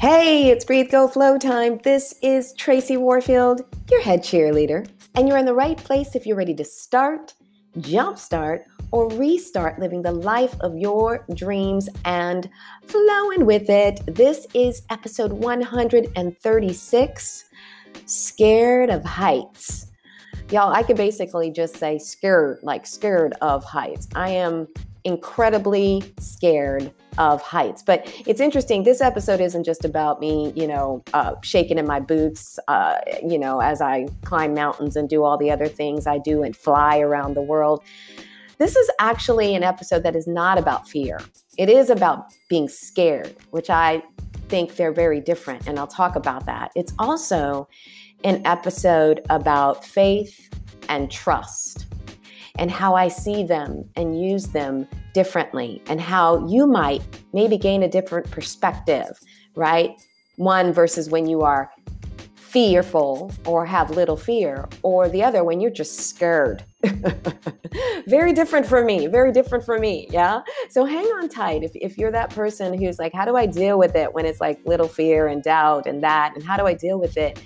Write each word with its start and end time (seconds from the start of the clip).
Hey, 0.00 0.50
it's 0.50 0.64
Breathe 0.64 0.92
Go 0.92 1.08
Flow 1.08 1.38
time. 1.38 1.80
This 1.82 2.14
is 2.22 2.52
Tracy 2.52 2.96
Warfield, 2.96 3.62
your 3.90 4.00
head 4.00 4.20
cheerleader, 4.20 4.88
and 5.16 5.26
you're 5.26 5.38
in 5.38 5.44
the 5.44 5.52
right 5.52 5.76
place 5.76 6.14
if 6.14 6.24
you're 6.24 6.36
ready 6.36 6.54
to 6.54 6.64
start, 6.64 7.34
jumpstart, 7.78 8.60
or 8.92 9.08
restart 9.08 9.80
living 9.80 10.02
the 10.02 10.12
life 10.12 10.54
of 10.60 10.76
your 10.76 11.26
dreams 11.34 11.88
and 12.04 12.48
flowing 12.86 13.44
with 13.44 13.68
it. 13.68 14.00
This 14.06 14.46
is 14.54 14.82
episode 14.88 15.32
136 15.32 17.44
Scared 18.06 18.90
of 18.90 19.04
Heights. 19.04 19.86
Y'all, 20.52 20.72
I 20.72 20.84
could 20.84 20.96
basically 20.96 21.50
just 21.50 21.76
say 21.76 21.98
scared, 21.98 22.60
like 22.62 22.86
scared 22.86 23.34
of 23.40 23.64
heights. 23.64 24.06
I 24.14 24.30
am 24.30 24.68
incredibly 25.04 26.02
scared 26.18 26.92
of 27.18 27.42
heights. 27.42 27.82
But 27.82 28.10
it's 28.26 28.40
interesting. 28.40 28.84
This 28.84 29.00
episode 29.00 29.40
isn't 29.40 29.64
just 29.64 29.84
about 29.84 30.20
me, 30.20 30.52
you 30.54 30.66
know, 30.66 31.02
uh, 31.12 31.34
shaking 31.42 31.78
in 31.78 31.86
my 31.86 32.00
boots, 32.00 32.58
uh, 32.68 32.98
you 33.26 33.38
know, 33.38 33.60
as 33.60 33.80
I 33.80 34.08
climb 34.24 34.54
mountains 34.54 34.96
and 34.96 35.08
do 35.08 35.24
all 35.24 35.36
the 35.36 35.50
other 35.50 35.68
things 35.68 36.06
I 36.06 36.18
do 36.18 36.42
and 36.42 36.56
fly 36.56 36.98
around 36.98 37.34
the 37.34 37.42
world. 37.42 37.82
This 38.58 38.76
is 38.76 38.90
actually 38.98 39.54
an 39.54 39.62
episode 39.62 40.02
that 40.02 40.16
is 40.16 40.26
not 40.26 40.58
about 40.58 40.88
fear. 40.88 41.20
It 41.56 41.68
is 41.68 41.90
about 41.90 42.32
being 42.48 42.68
scared, 42.68 43.36
which 43.50 43.70
I 43.70 44.02
think 44.48 44.76
they're 44.76 44.92
very 44.92 45.20
different. 45.20 45.66
And 45.68 45.78
I'll 45.78 45.86
talk 45.86 46.16
about 46.16 46.46
that. 46.46 46.72
It's 46.74 46.92
also 46.98 47.68
an 48.24 48.42
episode 48.44 49.20
about 49.30 49.84
faith 49.84 50.48
and 50.88 51.10
trust 51.10 51.87
and 52.58 52.70
how 52.70 52.94
I 52.94 53.08
see 53.08 53.42
them 53.42 53.88
and 53.96 54.20
use 54.20 54.48
them 54.48 54.86
differently, 55.14 55.82
and 55.88 56.00
how 56.00 56.46
you 56.46 56.66
might 56.66 57.02
maybe 57.32 57.56
gain 57.56 57.82
a 57.82 57.88
different 57.88 58.30
perspective, 58.30 59.18
right? 59.54 59.90
One 60.36 60.72
versus 60.72 61.08
when 61.08 61.26
you 61.26 61.42
are 61.42 61.70
fearful 62.36 63.30
or 63.46 63.66
have 63.66 63.90
little 63.90 64.16
fear, 64.16 64.66
or 64.82 65.08
the 65.08 65.22
other 65.22 65.44
when 65.44 65.60
you're 65.60 65.70
just 65.70 66.00
scared. 66.00 66.64
very 68.06 68.32
different 68.32 68.64
for 68.64 68.82
me, 68.82 69.06
very 69.06 69.32
different 69.32 69.64
for 69.64 69.78
me. 69.78 70.08
Yeah. 70.10 70.40
So 70.70 70.86
hang 70.86 71.04
on 71.04 71.28
tight 71.28 71.62
if, 71.62 71.72
if 71.74 71.98
you're 71.98 72.12
that 72.12 72.30
person 72.30 72.72
who's 72.72 72.98
like, 72.98 73.12
how 73.12 73.26
do 73.26 73.36
I 73.36 73.44
deal 73.44 73.78
with 73.78 73.94
it 73.94 74.14
when 74.14 74.24
it's 74.24 74.40
like 74.40 74.58
little 74.64 74.88
fear 74.88 75.26
and 75.26 75.42
doubt 75.42 75.86
and 75.86 76.02
that? 76.02 76.34
And 76.34 76.42
how 76.42 76.56
do 76.56 76.66
I 76.66 76.72
deal 76.72 76.98
with 76.98 77.18
it? 77.18 77.38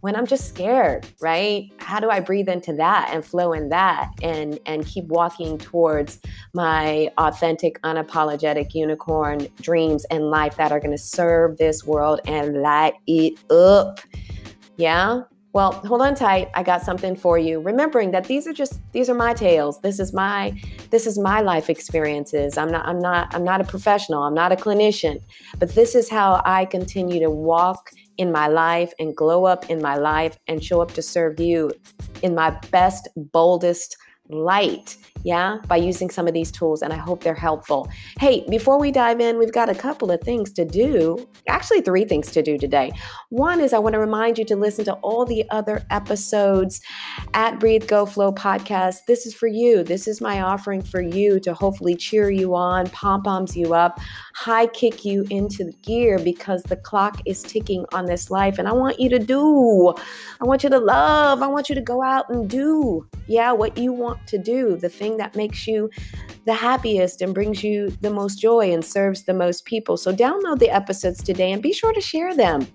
When 0.00 0.16
I'm 0.16 0.26
just 0.26 0.48
scared, 0.48 1.06
right? 1.20 1.70
How 1.78 2.00
do 2.00 2.10
I 2.10 2.20
breathe 2.20 2.48
into 2.48 2.72
that 2.74 3.10
and 3.12 3.24
flow 3.24 3.52
in 3.52 3.68
that 3.68 4.10
and 4.22 4.58
and 4.66 4.86
keep 4.86 5.06
walking 5.06 5.58
towards 5.58 6.18
my 6.54 7.10
authentic, 7.18 7.80
unapologetic 7.82 8.74
unicorn 8.74 9.48
dreams 9.60 10.04
and 10.06 10.30
life 10.30 10.56
that 10.56 10.72
are 10.72 10.80
going 10.80 10.96
to 10.96 11.02
serve 11.02 11.58
this 11.58 11.84
world 11.84 12.20
and 12.26 12.62
light 12.62 12.94
it 13.06 13.34
up? 13.50 14.00
Yeah? 14.76 15.22
Well, 15.52 15.72
hold 15.72 16.00
on 16.00 16.14
tight. 16.14 16.48
I 16.54 16.62
got 16.62 16.82
something 16.82 17.16
for 17.16 17.36
you. 17.36 17.60
Remembering 17.60 18.12
that 18.12 18.24
these 18.24 18.46
are 18.46 18.52
just 18.52 18.80
these 18.92 19.10
are 19.10 19.14
my 19.14 19.34
tales. 19.34 19.80
This 19.80 19.98
is 19.98 20.12
my 20.12 20.54
this 20.90 21.08
is 21.08 21.18
my 21.18 21.40
life 21.40 21.68
experiences. 21.68 22.56
I'm 22.56 22.70
not 22.70 22.86
I'm 22.86 23.00
not 23.00 23.34
I'm 23.34 23.42
not 23.42 23.60
a 23.60 23.64
professional. 23.64 24.22
I'm 24.22 24.34
not 24.34 24.52
a 24.52 24.56
clinician. 24.56 25.20
But 25.58 25.74
this 25.74 25.96
is 25.96 26.08
how 26.08 26.40
I 26.44 26.66
continue 26.66 27.18
to 27.18 27.30
walk 27.30 27.90
in 28.20 28.30
my 28.30 28.48
life 28.48 28.92
and 28.98 29.16
glow 29.16 29.46
up 29.46 29.70
in 29.70 29.80
my 29.80 29.96
life 29.96 30.38
and 30.46 30.62
show 30.62 30.82
up 30.82 30.92
to 30.92 31.00
serve 31.00 31.40
you 31.40 31.72
in 32.22 32.34
my 32.34 32.50
best, 32.70 33.08
boldest 33.16 33.96
light 34.28 34.98
yeah, 35.22 35.58
by 35.66 35.76
using 35.76 36.10
some 36.10 36.26
of 36.26 36.34
these 36.34 36.50
tools, 36.50 36.82
and 36.82 36.92
I 36.92 36.96
hope 36.96 37.22
they're 37.22 37.34
helpful. 37.34 37.88
Hey, 38.18 38.44
before 38.48 38.78
we 38.78 38.90
dive 38.90 39.20
in, 39.20 39.38
we've 39.38 39.52
got 39.52 39.68
a 39.68 39.74
couple 39.74 40.10
of 40.10 40.20
things 40.20 40.52
to 40.52 40.64
do. 40.64 41.28
Actually, 41.48 41.82
three 41.82 42.04
things 42.04 42.30
to 42.32 42.42
do 42.42 42.58
today. 42.58 42.92
One 43.30 43.60
is 43.60 43.72
I 43.72 43.78
want 43.78 43.94
to 43.94 43.98
remind 43.98 44.38
you 44.38 44.44
to 44.46 44.56
listen 44.56 44.84
to 44.86 44.94
all 44.94 45.24
the 45.24 45.44
other 45.50 45.84
episodes 45.90 46.80
at 47.34 47.60
Breathe 47.60 47.86
Go 47.86 48.06
Flow 48.06 48.32
podcast. 48.32 48.98
This 49.06 49.26
is 49.26 49.34
for 49.34 49.46
you. 49.46 49.82
This 49.82 50.08
is 50.08 50.20
my 50.20 50.40
offering 50.40 50.82
for 50.82 51.00
you 51.00 51.40
to 51.40 51.54
hopefully 51.54 51.94
cheer 51.94 52.30
you 52.30 52.54
on, 52.54 52.88
pom 52.90 53.22
poms 53.22 53.56
you 53.56 53.74
up, 53.74 54.00
high 54.34 54.66
kick 54.66 55.04
you 55.04 55.26
into 55.30 55.64
the 55.64 55.72
gear 55.82 56.18
because 56.18 56.62
the 56.64 56.76
clock 56.76 57.20
is 57.26 57.42
ticking 57.42 57.84
on 57.92 58.06
this 58.06 58.30
life. 58.30 58.58
And 58.58 58.68
I 58.68 58.72
want 58.72 58.98
you 58.98 59.08
to 59.10 59.18
do, 59.18 59.94
I 60.40 60.44
want 60.44 60.62
you 60.62 60.70
to 60.70 60.78
love, 60.78 61.42
I 61.42 61.46
want 61.46 61.68
you 61.68 61.74
to 61.74 61.80
go 61.80 62.02
out 62.02 62.28
and 62.30 62.48
do, 62.48 63.06
yeah, 63.26 63.52
what 63.52 63.76
you 63.76 63.92
want 63.92 64.26
to 64.28 64.38
do, 64.38 64.76
the 64.76 64.88
thing 64.88 65.09
thing 65.10 65.18
that 65.18 65.36
makes 65.36 65.66
you 65.66 65.90
the 66.46 66.54
happiest 66.54 67.20
and 67.20 67.34
brings 67.34 67.62
you 67.62 67.90
the 68.00 68.10
most 68.10 68.36
joy 68.36 68.72
and 68.72 68.84
serves 68.84 69.24
the 69.24 69.34
most 69.34 69.64
people. 69.64 69.96
So 69.96 70.12
download 70.12 70.58
the 70.58 70.70
episodes 70.70 71.22
today 71.22 71.52
and 71.52 71.62
be 71.62 71.72
sure 71.72 71.92
to 71.92 72.00
share 72.00 72.34
them, 72.34 72.66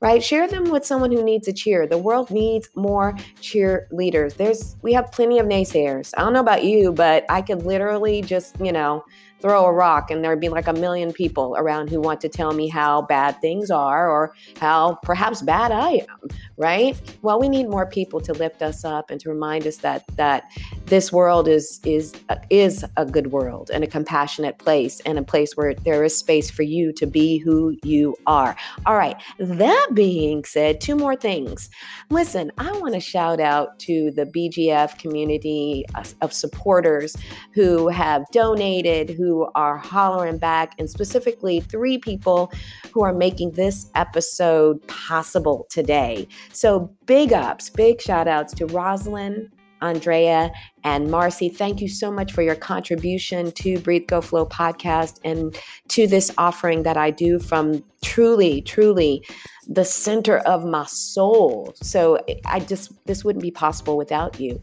right? 0.00 0.22
Share 0.22 0.46
them 0.46 0.70
with 0.70 0.86
someone 0.86 1.10
who 1.10 1.22
needs 1.22 1.48
a 1.48 1.52
cheer. 1.52 1.86
The 1.86 1.98
world 1.98 2.30
needs 2.30 2.68
more 2.76 3.14
cheerleaders. 3.40 4.36
There's 4.36 4.76
we 4.82 4.92
have 4.92 5.10
plenty 5.10 5.38
of 5.38 5.46
naysayers. 5.46 6.14
I 6.16 6.22
don't 6.22 6.32
know 6.32 6.40
about 6.40 6.64
you, 6.64 6.92
but 6.92 7.24
I 7.28 7.42
could 7.42 7.64
literally 7.64 8.22
just, 8.22 8.58
you 8.60 8.72
know, 8.72 9.04
throw 9.40 9.66
a 9.66 9.72
rock 9.72 10.10
and 10.10 10.24
there'd 10.24 10.40
be 10.40 10.48
like 10.48 10.66
a 10.66 10.72
million 10.72 11.12
people 11.12 11.54
around 11.58 11.88
who 11.88 12.00
want 12.00 12.20
to 12.20 12.28
tell 12.28 12.52
me 12.52 12.68
how 12.68 13.02
bad 13.02 13.40
things 13.40 13.70
are 13.70 14.10
or 14.10 14.34
how 14.60 14.98
perhaps 15.02 15.42
bad 15.42 15.70
I 15.70 16.06
am, 16.08 16.28
right? 16.56 16.96
Well, 17.22 17.38
we 17.38 17.48
need 17.48 17.68
more 17.68 17.86
people 17.86 18.20
to 18.20 18.32
lift 18.32 18.62
us 18.62 18.84
up 18.84 19.10
and 19.10 19.20
to 19.20 19.28
remind 19.28 19.66
us 19.66 19.78
that 19.78 20.04
that 20.16 20.44
this 20.86 21.12
world 21.12 21.48
is 21.48 21.80
is 21.84 22.14
is 22.50 22.84
a 22.96 23.04
good 23.04 23.28
world 23.32 23.70
and 23.72 23.84
a 23.84 23.86
compassionate 23.86 24.58
place 24.58 25.00
and 25.00 25.18
a 25.18 25.22
place 25.22 25.56
where 25.56 25.74
there 25.74 26.04
is 26.04 26.16
space 26.16 26.50
for 26.50 26.62
you 26.62 26.92
to 26.94 27.06
be 27.06 27.38
who 27.38 27.76
you 27.82 28.16
are. 28.26 28.56
All 28.86 28.96
right. 28.96 29.16
That 29.38 29.88
being 29.94 30.44
said, 30.44 30.80
two 30.80 30.96
more 30.96 31.16
things. 31.16 31.70
Listen, 32.10 32.50
I 32.58 32.72
want 32.72 32.94
to 32.94 33.00
shout 33.00 33.40
out 33.40 33.78
to 33.80 34.10
the 34.10 34.26
BGF 34.26 34.98
community 34.98 35.84
uh, 35.94 36.04
of 36.20 36.32
supporters 36.32 37.16
who 37.52 37.88
have 37.88 38.24
donated, 38.32 39.10
who 39.10 39.27
who 39.28 39.46
are 39.54 39.76
hollering 39.76 40.38
back, 40.38 40.74
and 40.78 40.88
specifically 40.88 41.60
three 41.60 41.98
people 41.98 42.50
who 42.92 43.02
are 43.02 43.12
making 43.12 43.52
this 43.52 43.90
episode 43.94 44.84
possible 44.88 45.66
today. 45.68 46.26
So, 46.52 46.90
big 47.04 47.34
ups, 47.34 47.68
big 47.68 48.00
shout 48.00 48.26
outs 48.26 48.54
to 48.54 48.66
Rosalind, 48.66 49.50
Andrea, 49.82 50.50
and 50.82 51.10
Marcy. 51.10 51.50
Thank 51.50 51.82
you 51.82 51.88
so 51.88 52.10
much 52.10 52.32
for 52.32 52.40
your 52.40 52.54
contribution 52.54 53.52
to 53.52 53.78
Breathe 53.80 54.06
Go 54.08 54.22
Flow 54.22 54.46
podcast 54.46 55.20
and 55.24 55.54
to 55.88 56.06
this 56.06 56.32
offering 56.38 56.84
that 56.84 56.96
I 56.96 57.10
do 57.10 57.38
from 57.38 57.84
truly, 58.02 58.62
truly 58.62 59.22
the 59.68 59.84
center 59.84 60.38
of 60.38 60.64
my 60.64 60.86
soul. 60.86 61.74
So 61.76 62.18
I 62.46 62.60
just, 62.60 62.90
this 63.04 63.22
wouldn't 63.22 63.42
be 63.42 63.50
possible 63.50 63.98
without 63.98 64.40
you. 64.40 64.60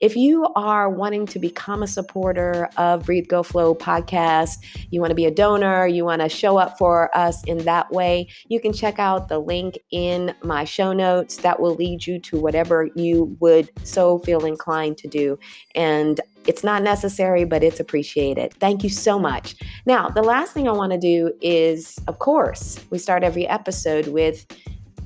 If 0.00 0.16
you 0.16 0.46
are 0.56 0.88
wanting 0.88 1.26
to 1.26 1.38
become 1.38 1.82
a 1.82 1.86
supporter 1.86 2.70
of 2.78 3.04
Breathe 3.04 3.28
Go 3.28 3.42
Flow 3.42 3.74
podcast, 3.74 4.56
you 4.90 5.00
want 5.00 5.10
to 5.10 5.14
be 5.14 5.26
a 5.26 5.30
donor, 5.30 5.86
you 5.86 6.06
want 6.06 6.22
to 6.22 6.28
show 6.30 6.56
up 6.56 6.78
for 6.78 7.14
us 7.16 7.44
in 7.44 7.58
that 7.58 7.92
way, 7.92 8.28
you 8.48 8.58
can 8.58 8.72
check 8.72 8.98
out 8.98 9.28
the 9.28 9.38
link 9.38 9.78
in 9.90 10.34
my 10.42 10.64
show 10.64 10.94
notes 10.94 11.36
that 11.38 11.60
will 11.60 11.74
lead 11.74 12.06
you 12.06 12.18
to 12.20 12.40
whatever 12.40 12.88
you 12.94 13.36
would 13.40 13.70
so 13.86 14.18
feel 14.20 14.46
inclined 14.46 14.96
to 14.98 15.08
do. 15.08 15.38
And 15.74 16.18
it's 16.46 16.64
not 16.64 16.82
necessary, 16.82 17.44
but 17.44 17.62
it's 17.62 17.80
appreciated. 17.80 18.54
Thank 18.54 18.82
you 18.82 18.90
so 18.90 19.18
much. 19.18 19.56
Now, 19.84 20.08
the 20.08 20.22
last 20.22 20.52
thing 20.52 20.68
I 20.68 20.72
want 20.72 20.92
to 20.92 20.98
do 20.98 21.32
is, 21.40 21.98
of 22.06 22.18
course, 22.18 22.80
we 22.90 22.98
start 22.98 23.22
every 23.22 23.46
episode 23.46 24.08
with 24.08 24.46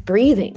breathing. 0.05 0.56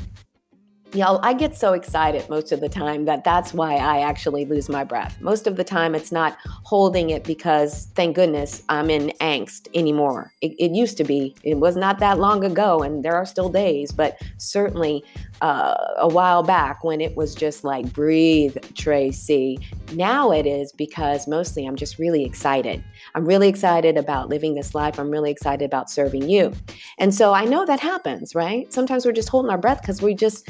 Y'all, 0.93 1.19
I 1.23 1.33
get 1.33 1.55
so 1.57 1.73
excited 1.73 2.29
most 2.29 2.51
of 2.51 2.59
the 2.59 2.69
time 2.69 3.05
that 3.05 3.23
that's 3.23 3.51
why 3.51 3.77
I 3.77 4.01
actually 4.01 4.45
lose 4.45 4.69
my 4.69 4.83
breath. 4.83 5.19
Most 5.19 5.47
of 5.47 5.55
the 5.55 5.63
time, 5.63 5.95
it's 5.95 6.11
not 6.11 6.37
holding 6.45 7.09
it 7.09 7.23
because, 7.23 7.87
thank 7.95 8.15
goodness, 8.15 8.61
I'm 8.69 8.91
in 8.91 9.11
angst 9.19 9.69
anymore. 9.73 10.33
It, 10.41 10.51
it 10.59 10.69
used 10.69 10.97
to 10.97 11.03
be. 11.03 11.35
It 11.41 11.55
was 11.55 11.75
not 11.75 11.97
that 11.97 12.19
long 12.19 12.43
ago, 12.43 12.83
and 12.83 13.03
there 13.03 13.15
are 13.15 13.25
still 13.25 13.49
days, 13.49 13.91
but 13.91 14.21
certainly 14.37 15.03
uh, 15.43 15.75
a 15.97 16.07
while 16.07 16.41
back 16.41 16.85
when 16.85 17.01
it 17.01 17.17
was 17.17 17.35
just 17.35 17.65
like, 17.65 17.91
breathe, 17.91 18.55
Tracy. 18.75 19.59
Now 19.91 20.31
it 20.31 20.45
is 20.45 20.71
because 20.71 21.27
mostly 21.27 21.65
I'm 21.65 21.75
just 21.75 21.99
really 21.99 22.23
excited. 22.23 22.81
I'm 23.13 23.25
really 23.25 23.49
excited 23.49 23.97
about 23.97 24.29
living 24.29 24.55
this 24.55 24.73
life. 24.73 24.97
I'm 24.97 25.11
really 25.11 25.31
excited 25.31 25.65
about 25.65 25.89
serving 25.89 26.29
you. 26.29 26.53
And 26.97 27.13
so 27.13 27.33
I 27.33 27.43
know 27.43 27.65
that 27.65 27.81
happens, 27.81 28.33
right? 28.33 28.71
Sometimes 28.71 29.05
we're 29.05 29.11
just 29.11 29.27
holding 29.27 29.51
our 29.51 29.57
breath 29.57 29.81
because 29.81 30.01
we 30.01 30.15
just, 30.15 30.47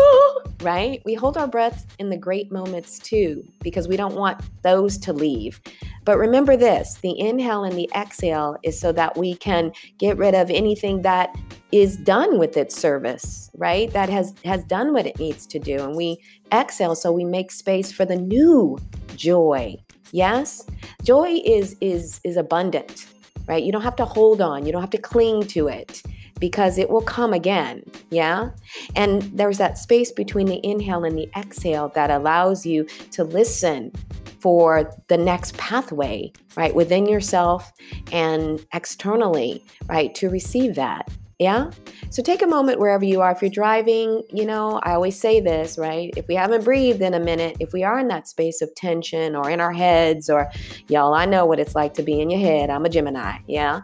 right? 0.62 1.02
We 1.04 1.14
hold 1.14 1.36
our 1.36 1.48
breath 1.48 1.84
in 1.98 2.08
the 2.08 2.16
great 2.16 2.52
moments 2.52 3.00
too, 3.00 3.42
because 3.62 3.88
we 3.88 3.96
don't 3.96 4.14
want 4.14 4.40
those 4.62 4.96
to 4.98 5.12
leave. 5.12 5.60
But 6.04 6.18
remember 6.18 6.56
this 6.56 6.94
the 7.02 7.18
inhale 7.18 7.64
and 7.64 7.76
the 7.76 7.90
exhale 7.94 8.56
is 8.62 8.80
so 8.80 8.92
that 8.92 9.16
we 9.16 9.34
can 9.36 9.72
get 9.98 10.16
rid 10.16 10.34
of 10.34 10.50
anything 10.50 11.02
that 11.02 11.34
is 11.72 11.96
done 11.96 12.38
with 12.38 12.56
its 12.56 12.76
service, 12.76 13.50
right? 13.56 13.92
That 13.92 14.08
has 14.08 14.34
has 14.44 14.64
done 14.64 14.92
what 14.92 15.06
it 15.06 15.18
needs 15.18 15.46
to 15.48 15.58
do. 15.58 15.78
And 15.78 15.96
we 15.96 16.18
exhale 16.52 16.94
so 16.94 17.12
we 17.12 17.24
make 17.24 17.50
space 17.52 17.92
for 17.92 18.04
the 18.04 18.16
new 18.16 18.78
joy, 19.14 19.76
Yes? 20.12 20.66
Joy 21.02 21.40
is 21.44 21.76
is 21.80 22.20
is 22.24 22.36
abundant, 22.36 23.06
right? 23.46 23.62
You 23.62 23.72
don't 23.72 23.82
have 23.82 23.96
to 23.96 24.04
hold 24.04 24.40
on, 24.40 24.66
you 24.66 24.72
don't 24.72 24.80
have 24.80 24.90
to 24.90 24.98
cling 24.98 25.46
to 25.48 25.68
it. 25.68 26.02
Because 26.40 26.78
it 26.78 26.90
will 26.90 27.02
come 27.02 27.32
again. 27.32 27.84
Yeah. 28.10 28.50
And 28.96 29.22
there's 29.22 29.58
that 29.58 29.78
space 29.78 30.10
between 30.10 30.46
the 30.46 30.60
inhale 30.64 31.04
and 31.04 31.16
the 31.16 31.28
exhale 31.36 31.90
that 31.94 32.10
allows 32.10 32.66
you 32.66 32.86
to 33.12 33.22
listen 33.22 33.92
for 34.40 34.90
the 35.08 35.18
next 35.18 35.56
pathway, 35.58 36.32
right, 36.56 36.74
within 36.74 37.06
yourself 37.06 37.72
and 38.10 38.64
externally, 38.72 39.62
right, 39.86 40.14
to 40.14 40.30
receive 40.30 40.74
that. 40.76 41.08
Yeah. 41.38 41.70
So 42.10 42.22
take 42.22 42.42
a 42.42 42.46
moment 42.46 42.80
wherever 42.80 43.04
you 43.04 43.22
are. 43.22 43.32
If 43.32 43.40
you're 43.40 43.50
driving, 43.50 44.22
you 44.30 44.44
know, 44.44 44.78
I 44.82 44.92
always 44.92 45.18
say 45.18 45.40
this, 45.40 45.78
right? 45.78 46.12
If 46.14 46.28
we 46.28 46.34
haven't 46.34 46.64
breathed 46.64 47.00
in 47.00 47.14
a 47.14 47.20
minute, 47.20 47.56
if 47.60 47.72
we 47.72 47.82
are 47.82 47.98
in 47.98 48.08
that 48.08 48.28
space 48.28 48.60
of 48.60 48.74
tension 48.74 49.34
or 49.34 49.48
in 49.48 49.58
our 49.58 49.72
heads, 49.72 50.28
or 50.28 50.50
y'all, 50.88 51.14
I 51.14 51.24
know 51.24 51.46
what 51.46 51.58
it's 51.58 51.74
like 51.74 51.94
to 51.94 52.02
be 52.02 52.20
in 52.20 52.28
your 52.28 52.40
head. 52.40 52.68
I'm 52.68 52.84
a 52.84 52.90
Gemini. 52.90 53.38
Yeah. 53.46 53.80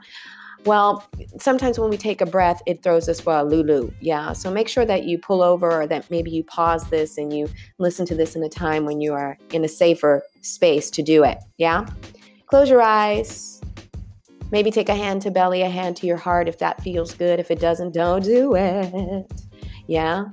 Well, 0.66 1.08
sometimes 1.38 1.78
when 1.78 1.90
we 1.90 1.96
take 1.96 2.20
a 2.20 2.26
breath, 2.26 2.60
it 2.66 2.82
throws 2.82 3.08
us 3.08 3.20
for 3.20 3.36
a 3.36 3.44
lulu. 3.44 3.90
Yeah. 4.00 4.32
So 4.32 4.50
make 4.50 4.68
sure 4.68 4.84
that 4.84 5.04
you 5.04 5.18
pull 5.18 5.42
over 5.42 5.70
or 5.70 5.86
that 5.86 6.10
maybe 6.10 6.30
you 6.30 6.44
pause 6.44 6.88
this 6.90 7.16
and 7.16 7.32
you 7.32 7.48
listen 7.78 8.04
to 8.06 8.14
this 8.14 8.36
in 8.36 8.42
a 8.42 8.48
time 8.48 8.84
when 8.84 9.00
you 9.00 9.12
are 9.14 9.38
in 9.52 9.64
a 9.64 9.68
safer 9.68 10.22
space 10.42 10.90
to 10.90 11.02
do 11.02 11.24
it. 11.24 11.38
Yeah. 11.56 11.86
Close 12.46 12.68
your 12.68 12.82
eyes 12.82 13.56
Maybe 14.52 14.70
take 14.70 14.88
a 14.88 14.94
hand 14.94 15.22
to 15.22 15.30
belly, 15.30 15.62
a 15.62 15.68
hand 15.68 15.96
to 15.98 16.06
your 16.06 16.16
heart 16.16 16.48
if 16.48 16.58
that 16.58 16.80
feels 16.80 17.14
good. 17.14 17.40
If 17.40 17.50
it 17.50 17.58
doesn't, 17.58 17.94
don't 17.94 18.22
do 18.22 18.54
it. 18.54 19.32
Yeah. 19.88 20.24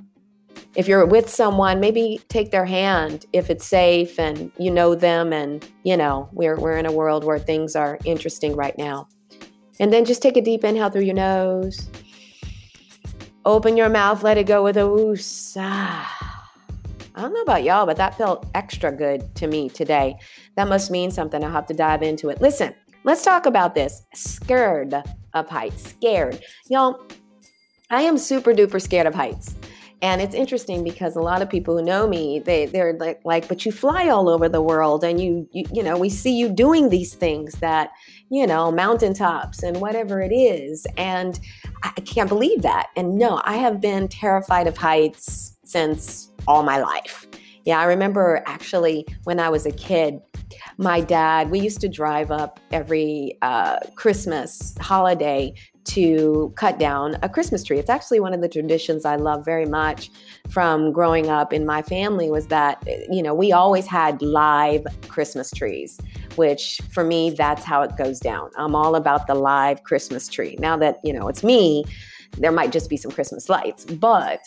If 0.74 0.88
you're 0.88 1.06
with 1.06 1.30
someone, 1.30 1.78
maybe 1.78 2.20
take 2.28 2.50
their 2.50 2.64
hand 2.64 3.26
if 3.32 3.50
it's 3.50 3.64
safe 3.64 4.18
and 4.18 4.50
you 4.58 4.68
know 4.68 4.96
them 4.96 5.32
and 5.32 5.64
you 5.84 5.96
know, 5.96 6.28
we're 6.32 6.56
we're 6.58 6.76
in 6.76 6.86
a 6.86 6.92
world 6.92 7.22
where 7.22 7.38
things 7.38 7.76
are 7.76 7.98
interesting 8.04 8.56
right 8.56 8.76
now. 8.76 9.06
And 9.80 9.92
then 9.92 10.04
just 10.04 10.22
take 10.22 10.36
a 10.36 10.40
deep 10.40 10.64
inhale 10.64 10.90
through 10.90 11.02
your 11.02 11.14
nose. 11.14 11.90
Open 13.44 13.76
your 13.76 13.88
mouth, 13.88 14.22
let 14.22 14.38
it 14.38 14.44
go 14.44 14.62
with 14.62 14.76
a 14.76 14.88
woos. 14.88 15.56
Ah. 15.58 16.50
I 17.16 17.22
don't 17.22 17.34
know 17.34 17.42
about 17.42 17.62
y'all, 17.62 17.86
but 17.86 17.96
that 17.98 18.16
felt 18.16 18.46
extra 18.54 18.90
good 18.90 19.34
to 19.36 19.46
me 19.46 19.68
today. 19.68 20.16
That 20.56 20.68
must 20.68 20.90
mean 20.90 21.10
something. 21.10 21.44
I'll 21.44 21.50
have 21.50 21.66
to 21.66 21.74
dive 21.74 22.02
into 22.02 22.28
it. 22.28 22.40
Listen, 22.40 22.74
Let's 23.04 23.22
talk 23.22 23.44
about 23.44 23.74
this. 23.74 24.02
Scared 24.14 24.94
of 25.34 25.48
heights. 25.48 25.90
Scared. 25.90 26.42
Y'all, 26.70 27.02
I 27.90 28.00
am 28.00 28.16
super 28.16 28.54
duper 28.54 28.80
scared 28.80 29.06
of 29.06 29.14
heights. 29.14 29.54
And 30.00 30.22
it's 30.22 30.34
interesting 30.34 30.82
because 30.82 31.14
a 31.14 31.20
lot 31.20 31.42
of 31.42 31.50
people 31.50 31.76
who 31.76 31.84
know 31.84 32.08
me, 32.08 32.38
they 32.38 32.64
they're 32.64 32.94
like, 32.94 33.20
like, 33.24 33.46
but 33.46 33.66
you 33.66 33.72
fly 33.72 34.08
all 34.08 34.30
over 34.30 34.48
the 34.48 34.60
world, 34.60 35.04
and 35.04 35.20
you, 35.20 35.48
you 35.52 35.64
you 35.72 35.82
know 35.82 35.96
we 35.96 36.10
see 36.10 36.36
you 36.36 36.48
doing 36.50 36.90
these 36.90 37.14
things 37.14 37.54
that 37.54 37.90
you 38.30 38.46
know 38.46 38.70
mountaintops 38.70 39.62
and 39.62 39.80
whatever 39.80 40.20
it 40.20 40.32
is, 40.32 40.86
and 40.96 41.38
I 41.82 41.90
can't 42.00 42.28
believe 42.28 42.62
that. 42.62 42.88
And 42.96 43.18
no, 43.18 43.40
I 43.44 43.56
have 43.56 43.80
been 43.80 44.08
terrified 44.08 44.66
of 44.66 44.76
heights 44.76 45.56
since 45.64 46.30
all 46.46 46.62
my 46.62 46.78
life. 46.78 47.26
Yeah, 47.64 47.80
I 47.80 47.84
remember 47.84 48.42
actually 48.46 49.06
when 49.24 49.40
I 49.40 49.48
was 49.48 49.64
a 49.66 49.72
kid, 49.72 50.20
my 50.78 51.00
dad, 51.00 51.50
we 51.50 51.60
used 51.60 51.80
to 51.80 51.88
drive 51.88 52.30
up 52.30 52.60
every 52.72 53.38
uh, 53.42 53.78
Christmas 53.94 54.74
holiday 54.80 55.54
to 55.84 56.52
cut 56.56 56.78
down 56.78 57.16
a 57.22 57.28
Christmas 57.28 57.62
tree. 57.62 57.78
It's 57.78 57.90
actually 57.90 58.18
one 58.18 58.32
of 58.32 58.40
the 58.40 58.48
traditions 58.48 59.04
I 59.04 59.16
love 59.16 59.44
very 59.44 59.66
much 59.66 60.10
from 60.48 60.92
growing 60.92 61.28
up 61.28 61.52
in 61.52 61.66
my 61.66 61.82
family 61.82 62.30
was 62.30 62.46
that 62.48 62.82
you 63.10 63.22
know, 63.22 63.34
we 63.34 63.52
always 63.52 63.86
had 63.86 64.20
live 64.22 64.86
Christmas 65.08 65.50
trees, 65.50 66.00
which 66.36 66.80
for 66.90 67.04
me 67.04 67.30
that's 67.30 67.64
how 67.64 67.82
it 67.82 67.96
goes 67.96 68.18
down. 68.18 68.50
I'm 68.56 68.74
all 68.74 68.96
about 68.96 69.26
the 69.26 69.34
live 69.34 69.82
Christmas 69.82 70.28
tree. 70.28 70.56
Now 70.58 70.76
that, 70.78 71.00
you 71.04 71.12
know, 71.12 71.28
it's 71.28 71.44
me, 71.44 71.84
there 72.38 72.52
might 72.52 72.72
just 72.72 72.88
be 72.88 72.96
some 72.96 73.10
Christmas 73.12 73.48
lights, 73.48 73.84
but 73.84 74.40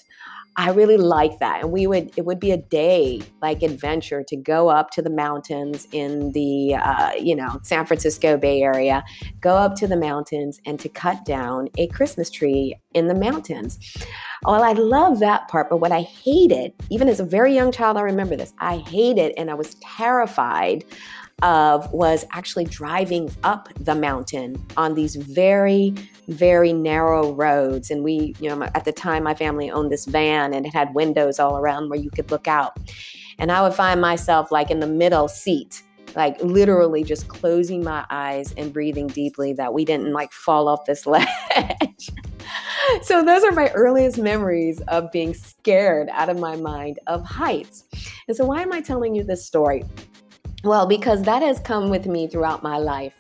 I 0.59 0.71
really 0.71 0.98
like 0.98 1.38
that. 1.38 1.62
And 1.62 1.71
we 1.71 1.86
would, 1.86 2.12
it 2.18 2.25
would 2.25 2.39
be 2.39 2.50
a 2.50 2.57
day 2.57 3.21
like 3.44 3.62
adventure 3.62 4.24
to 4.27 4.36
go 4.36 4.69
up 4.69 4.89
to 4.92 5.04
the 5.04 5.09
mountains 5.12 5.88
in 5.92 6.31
the, 6.31 6.74
uh, 6.74 7.12
you 7.13 7.36
know, 7.36 7.59
San 7.62 7.86
Francisco 7.86 8.38
Bay 8.38 8.63
Area, 8.63 9.04
go 9.39 9.54
up 9.54 9.75
to 9.75 9.88
the 9.88 9.95
mountains 9.95 10.59
and 10.65 10.80
to 10.80 10.89
cut 10.89 11.24
down 11.25 11.69
a 11.77 11.86
Christmas 11.89 12.31
tree 12.31 12.75
in 12.95 13.06
the 13.06 13.13
mountains. 13.13 13.77
Well, 14.44 14.63
I 14.63 14.71
love 14.74 15.19
that 15.19 15.48
part, 15.48 15.69
but 15.69 15.77
what 15.77 15.92
I 15.92 16.01
hated, 16.01 16.74
even 16.89 17.07
as 17.07 17.19
a 17.19 17.25
very 17.25 17.53
young 17.53 17.71
child, 17.71 17.95
I 17.95 18.01
remember 18.01 18.36
this, 18.36 18.53
I 18.57 18.77
hated 18.77 19.33
and 19.38 19.51
I 19.51 19.53
was 19.53 19.75
terrified 19.75 20.86
of 21.44 21.92
was 21.94 22.25
actually 22.31 22.66
driving 22.66 23.30
up 23.44 23.69
the 23.80 23.95
mountain 23.95 24.63
on 24.75 24.95
these 24.95 25.16
very 25.16 25.94
very 26.28 26.74
narrow 26.74 27.31
roads. 27.34 27.89
And 27.92 28.04
we 28.04 28.36
you 28.39 28.50
know 28.50 28.63
at 28.63 28.86
the 28.86 28.92
time 28.92 29.24
my 29.24 29.36
family 29.36 29.69
owned 29.69 29.92
this 29.92 30.06
van 30.06 30.54
and 30.54 30.66
it 30.66 30.74
had 30.74 30.94
windows 30.94 31.39
all 31.39 31.57
around 31.57 31.89
where 31.89 32.00
you 32.00 32.10
could 32.10 32.31
look 32.31 32.48
out. 32.48 32.78
And 33.39 33.51
i 33.51 33.62
would 33.62 33.74
find 33.74 34.01
myself 34.01 34.51
like 34.51 34.72
in 34.72 34.80
the 34.80 34.88
middle 34.88 35.28
seat 35.28 35.84
like 36.16 36.42
literally 36.42 37.04
just 37.04 37.28
closing 37.28 37.84
my 37.84 38.04
eyes 38.10 38.54
and 38.57 38.74
breathing 38.74 39.06
deeply 39.07 39.54
that 39.54 39.74
we 39.74 39.86
didn't 39.86 40.13
like 40.13 40.31
fall 40.31 40.68
off 40.68 40.86
this 40.86 41.06
ledge. 41.06 42.10
So 43.04 43.24
those 43.24 43.44
are 43.44 43.51
my 43.51 43.69
earliest 43.72 44.18
memories 44.18 44.81
of 44.88 45.12
being 45.12 45.34
scared 45.34 46.10
out 46.12 46.30
of 46.30 46.39
my 46.39 46.56
mind 46.56 47.00
of 47.07 47.24
heights. 47.24 47.84
And 48.28 48.36
so 48.36 48.45
why 48.45 48.62
am 48.62 48.74
i 48.74 48.81
telling 48.81 49.13
you 49.13 49.24
this 49.24 49.45
story 49.45 49.84
well, 50.67 50.85
because 50.85 51.23
that 51.23 51.41
has 51.41 51.59
come 51.59 51.89
with 51.89 52.05
me 52.05 52.27
throughout 52.27 52.63
my 52.63 52.77
life. 52.77 53.15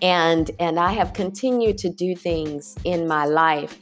And 0.00 0.50
and 0.58 0.78
I 0.80 0.92
have 0.92 1.12
continued 1.12 1.78
to 1.78 1.88
do 1.88 2.16
things 2.16 2.76
in 2.84 3.06
my 3.06 3.24
life 3.24 3.78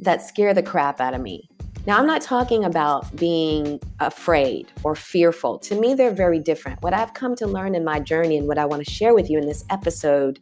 that 0.00 0.22
scare 0.22 0.54
the 0.54 0.62
crap 0.62 1.00
out 1.00 1.14
of 1.14 1.20
me. 1.20 1.48
Now, 1.86 1.98
I'm 1.98 2.06
not 2.06 2.20
talking 2.20 2.64
about 2.64 3.14
being 3.16 3.80
afraid 4.00 4.70
or 4.82 4.94
fearful. 4.94 5.58
To 5.60 5.74
me, 5.74 5.94
they're 5.94 6.10
very 6.10 6.38
different. 6.38 6.82
What 6.82 6.92
I've 6.92 7.14
come 7.14 7.34
to 7.36 7.46
learn 7.46 7.74
in 7.74 7.84
my 7.84 8.00
journey 8.00 8.36
and 8.36 8.46
what 8.46 8.58
I 8.58 8.66
want 8.66 8.84
to 8.84 8.90
share 8.90 9.14
with 9.14 9.30
you 9.30 9.38
in 9.38 9.46
this 9.46 9.64
episode 9.70 10.40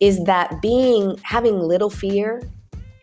is 0.00 0.24
that 0.24 0.60
being 0.60 1.18
having 1.22 1.60
little 1.60 1.90
fear 1.90 2.42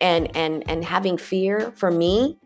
and 0.00 0.34
and 0.36 0.68
and 0.70 0.84
having 0.84 1.16
fear 1.16 1.72
for 1.76 1.90
me 1.90 2.36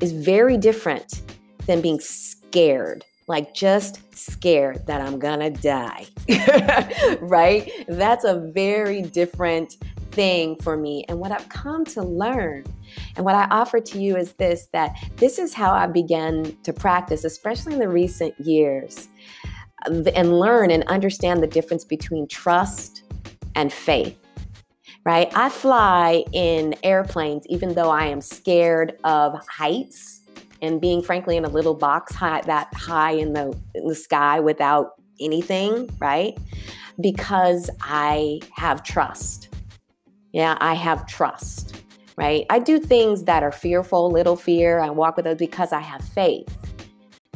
is 0.00 0.12
very 0.12 0.56
different 0.56 1.22
than 1.66 1.80
being 1.80 2.00
scared 2.00 3.04
like 3.28 3.54
just 3.54 4.00
scared 4.16 4.86
that 4.86 5.00
I'm 5.00 5.18
gonna 5.18 5.50
die, 5.50 6.06
right? 7.20 7.70
That's 7.88 8.24
a 8.24 8.50
very 8.52 9.02
different 9.02 9.76
thing 10.12 10.56
for 10.56 10.76
me. 10.76 11.04
And 11.08 11.18
what 11.18 11.32
I've 11.32 11.48
come 11.48 11.84
to 11.86 12.02
learn 12.02 12.64
and 13.16 13.24
what 13.24 13.34
I 13.34 13.46
offer 13.50 13.80
to 13.80 14.00
you 14.00 14.16
is 14.16 14.32
this 14.34 14.68
that 14.72 14.94
this 15.16 15.38
is 15.38 15.54
how 15.54 15.72
I 15.72 15.86
began 15.86 16.56
to 16.62 16.72
practice, 16.72 17.24
especially 17.24 17.74
in 17.74 17.78
the 17.78 17.88
recent 17.88 18.38
years, 18.38 19.08
and 19.86 20.38
learn 20.38 20.70
and 20.70 20.84
understand 20.84 21.42
the 21.42 21.46
difference 21.46 21.84
between 21.84 22.28
trust 22.28 23.04
and 23.54 23.72
faith. 23.72 24.18
Right? 25.04 25.32
I 25.34 25.48
fly 25.48 26.24
in 26.32 26.76
airplanes 26.84 27.44
even 27.48 27.74
though 27.74 27.90
I 27.90 28.06
am 28.06 28.20
scared 28.20 28.98
of 29.02 29.34
heights 29.48 30.21
and 30.62 30.80
being 30.80 31.02
frankly 31.02 31.36
in 31.36 31.44
a 31.44 31.48
little 31.48 31.74
box 31.74 32.14
high, 32.14 32.40
that 32.42 32.72
high 32.72 33.10
in 33.10 33.32
the 33.34 33.56
in 33.74 33.88
the 33.88 33.94
sky 33.94 34.40
without 34.40 34.92
anything, 35.20 35.90
right? 35.98 36.38
Because 37.00 37.68
I 37.82 38.40
have 38.54 38.82
trust. 38.82 39.48
Yeah, 40.32 40.56
I 40.60 40.74
have 40.74 41.06
trust, 41.06 41.82
right? 42.16 42.46
I 42.48 42.58
do 42.60 42.78
things 42.78 43.24
that 43.24 43.42
are 43.42 43.52
fearful, 43.52 44.10
little 44.10 44.36
fear. 44.36 44.80
I 44.80 44.88
walk 44.88 45.16
with 45.16 45.26
those 45.26 45.36
because 45.36 45.72
I 45.72 45.80
have 45.80 46.02
faith. 46.02 46.48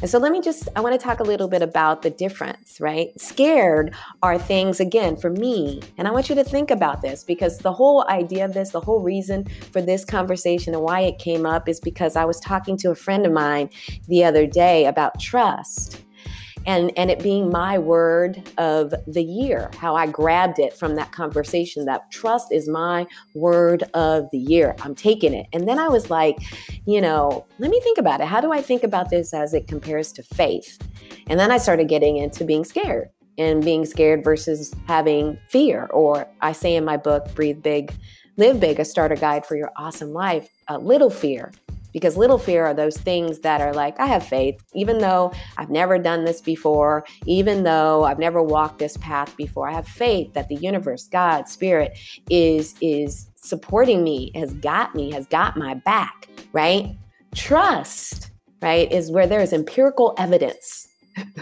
And 0.02 0.10
so 0.10 0.18
let 0.18 0.30
me 0.30 0.42
just, 0.42 0.68
I 0.76 0.80
want 0.80 0.98
to 0.98 1.02
talk 1.02 1.20
a 1.20 1.24
little 1.24 1.48
bit 1.48 1.62
about 1.62 2.02
the 2.02 2.10
difference, 2.10 2.78
right? 2.80 3.18
Scared 3.18 3.94
are 4.22 4.38
things, 4.38 4.78
again, 4.78 5.16
for 5.16 5.30
me, 5.30 5.80
and 5.96 6.06
I 6.06 6.10
want 6.10 6.28
you 6.28 6.34
to 6.34 6.44
think 6.44 6.70
about 6.70 7.00
this 7.00 7.24
because 7.24 7.58
the 7.58 7.72
whole 7.72 8.06
idea 8.08 8.44
of 8.44 8.52
this, 8.52 8.72
the 8.72 8.80
whole 8.80 9.00
reason 9.00 9.46
for 9.72 9.80
this 9.80 10.04
conversation 10.04 10.74
and 10.74 10.82
why 10.82 11.00
it 11.00 11.18
came 11.18 11.46
up 11.46 11.66
is 11.66 11.80
because 11.80 12.14
I 12.14 12.26
was 12.26 12.38
talking 12.40 12.76
to 12.78 12.90
a 12.90 12.94
friend 12.94 13.24
of 13.24 13.32
mine 13.32 13.70
the 14.06 14.22
other 14.22 14.46
day 14.46 14.84
about 14.84 15.18
trust 15.18 16.02
and 16.66 16.92
and 16.96 17.10
it 17.10 17.22
being 17.22 17.50
my 17.50 17.78
word 17.78 18.42
of 18.58 18.92
the 19.06 19.22
year 19.22 19.70
how 19.78 19.94
i 19.94 20.06
grabbed 20.06 20.58
it 20.58 20.72
from 20.74 20.96
that 20.96 21.12
conversation 21.12 21.84
that 21.84 22.10
trust 22.10 22.52
is 22.52 22.68
my 22.68 23.06
word 23.34 23.84
of 23.94 24.28
the 24.32 24.38
year. 24.38 24.74
I'm 24.82 24.94
taking 24.94 25.34
it. 25.34 25.46
And 25.52 25.68
then 25.68 25.78
i 25.78 25.88
was 25.88 26.10
like 26.10 26.36
you 26.86 27.00
know 27.00 27.46
let 27.58 27.70
me 27.70 27.80
think 27.80 27.98
about 27.98 28.20
it. 28.20 28.26
How 28.26 28.40
do 28.40 28.52
i 28.52 28.60
think 28.60 28.82
about 28.82 29.10
this 29.10 29.32
as 29.32 29.54
it 29.54 29.68
compares 29.68 30.12
to 30.12 30.22
faith? 30.22 30.78
And 31.28 31.38
then 31.38 31.50
i 31.50 31.58
started 31.58 31.88
getting 31.88 32.16
into 32.16 32.44
being 32.44 32.64
scared 32.64 33.08
and 33.38 33.62
being 33.62 33.84
scared 33.84 34.24
versus 34.24 34.74
having 34.86 35.38
fear. 35.48 35.86
Or 35.92 36.26
i 36.40 36.52
say 36.52 36.74
in 36.76 36.84
my 36.84 36.96
book 36.96 37.34
breathe 37.34 37.62
big 37.62 37.92
live 38.36 38.60
big 38.60 38.78
a 38.78 38.84
starter 38.84 39.16
guide 39.16 39.46
for 39.46 39.56
your 39.56 39.70
awesome 39.76 40.12
life 40.12 40.48
a 40.68 40.78
little 40.78 41.10
fear 41.10 41.52
because 41.96 42.14
little 42.14 42.36
fear 42.36 42.66
are 42.66 42.74
those 42.74 42.98
things 42.98 43.38
that 43.38 43.62
are 43.62 43.72
like, 43.72 43.98
I 43.98 44.04
have 44.04 44.22
faith, 44.22 44.62
even 44.74 44.98
though 44.98 45.32
I've 45.56 45.70
never 45.70 45.98
done 45.98 46.24
this 46.24 46.42
before, 46.42 47.06
even 47.24 47.62
though 47.62 48.04
I've 48.04 48.18
never 48.18 48.42
walked 48.42 48.80
this 48.80 48.98
path 48.98 49.34
before. 49.34 49.66
I 49.66 49.72
have 49.72 49.88
faith 49.88 50.34
that 50.34 50.48
the 50.48 50.56
universe, 50.56 51.08
God, 51.08 51.48
spirit 51.48 51.98
is 52.28 52.74
is 52.82 53.30
supporting 53.36 54.04
me, 54.04 54.30
has 54.34 54.52
got 54.52 54.94
me, 54.94 55.10
has 55.12 55.26
got 55.28 55.56
my 55.56 55.72
back, 55.72 56.28
right? 56.52 56.94
Trust, 57.34 58.30
right, 58.60 58.92
is 58.92 59.10
where 59.10 59.26
there 59.26 59.40
is 59.40 59.54
empirical 59.54 60.14
evidence. 60.18 60.86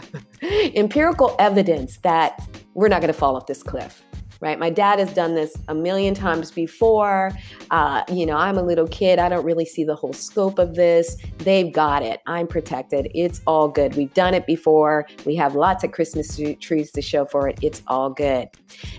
empirical 0.76 1.34
evidence 1.40 1.99
that 2.04 2.40
we're 2.75 2.87
not 2.87 3.00
going 3.00 3.12
to 3.12 3.18
fall 3.18 3.34
off 3.34 3.46
this 3.46 3.64
cliff 3.64 4.03
right? 4.45 4.59
My 4.59 4.69
dad 4.69 4.99
has 4.99 5.13
done 5.15 5.35
this 5.35 5.57
a 5.69 5.75
million 5.75 6.15
times 6.15 6.51
before. 6.51 7.33
Uh, 7.71 8.03
you 8.13 8.27
know, 8.27 8.37
I'm 8.37 8.59
a 8.59 8.63
little 8.63 8.87
kid. 8.87 9.19
I 9.19 9.31
don't 9.31 9.45
really 9.45 9.65
see 9.65 9.85
the 9.85 9.97
whole 9.97 10.13
scope 10.13 10.59
of 10.59 10.75
this. 10.75 11.17
They've 11.39 11.73
got 11.73 12.03
it. 12.03 12.21
I'm 12.27 12.47
protected. 12.47 13.11
It's 13.15 13.41
all 13.47 13.69
good. 13.69 13.97
We've 13.97 14.13
done 14.13 14.35
it 14.35 14.47
before. 14.47 15.07
We 15.25 15.35
have 15.37 15.55
lots 15.55 15.83
of 15.83 15.93
Christmas 15.93 16.39
trees 16.61 16.93
to 16.93 17.01
show 17.01 17.25
for 17.25 17.49
it. 17.49 17.59
It's 17.63 17.83
all 17.87 18.11
good. 18.11 18.49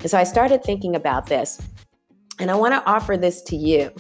And 0.02 0.10
so 0.10 0.18
I 0.18 0.24
started 0.24 0.64
thinking 0.64 0.96
about 0.96 1.28
this. 1.28 1.62
And 2.40 2.52
I 2.52 2.56
want 2.56 2.74
to 2.74 2.84
offer 2.90 3.16
this 3.16 3.42
to 3.44 3.56
you 3.56 3.94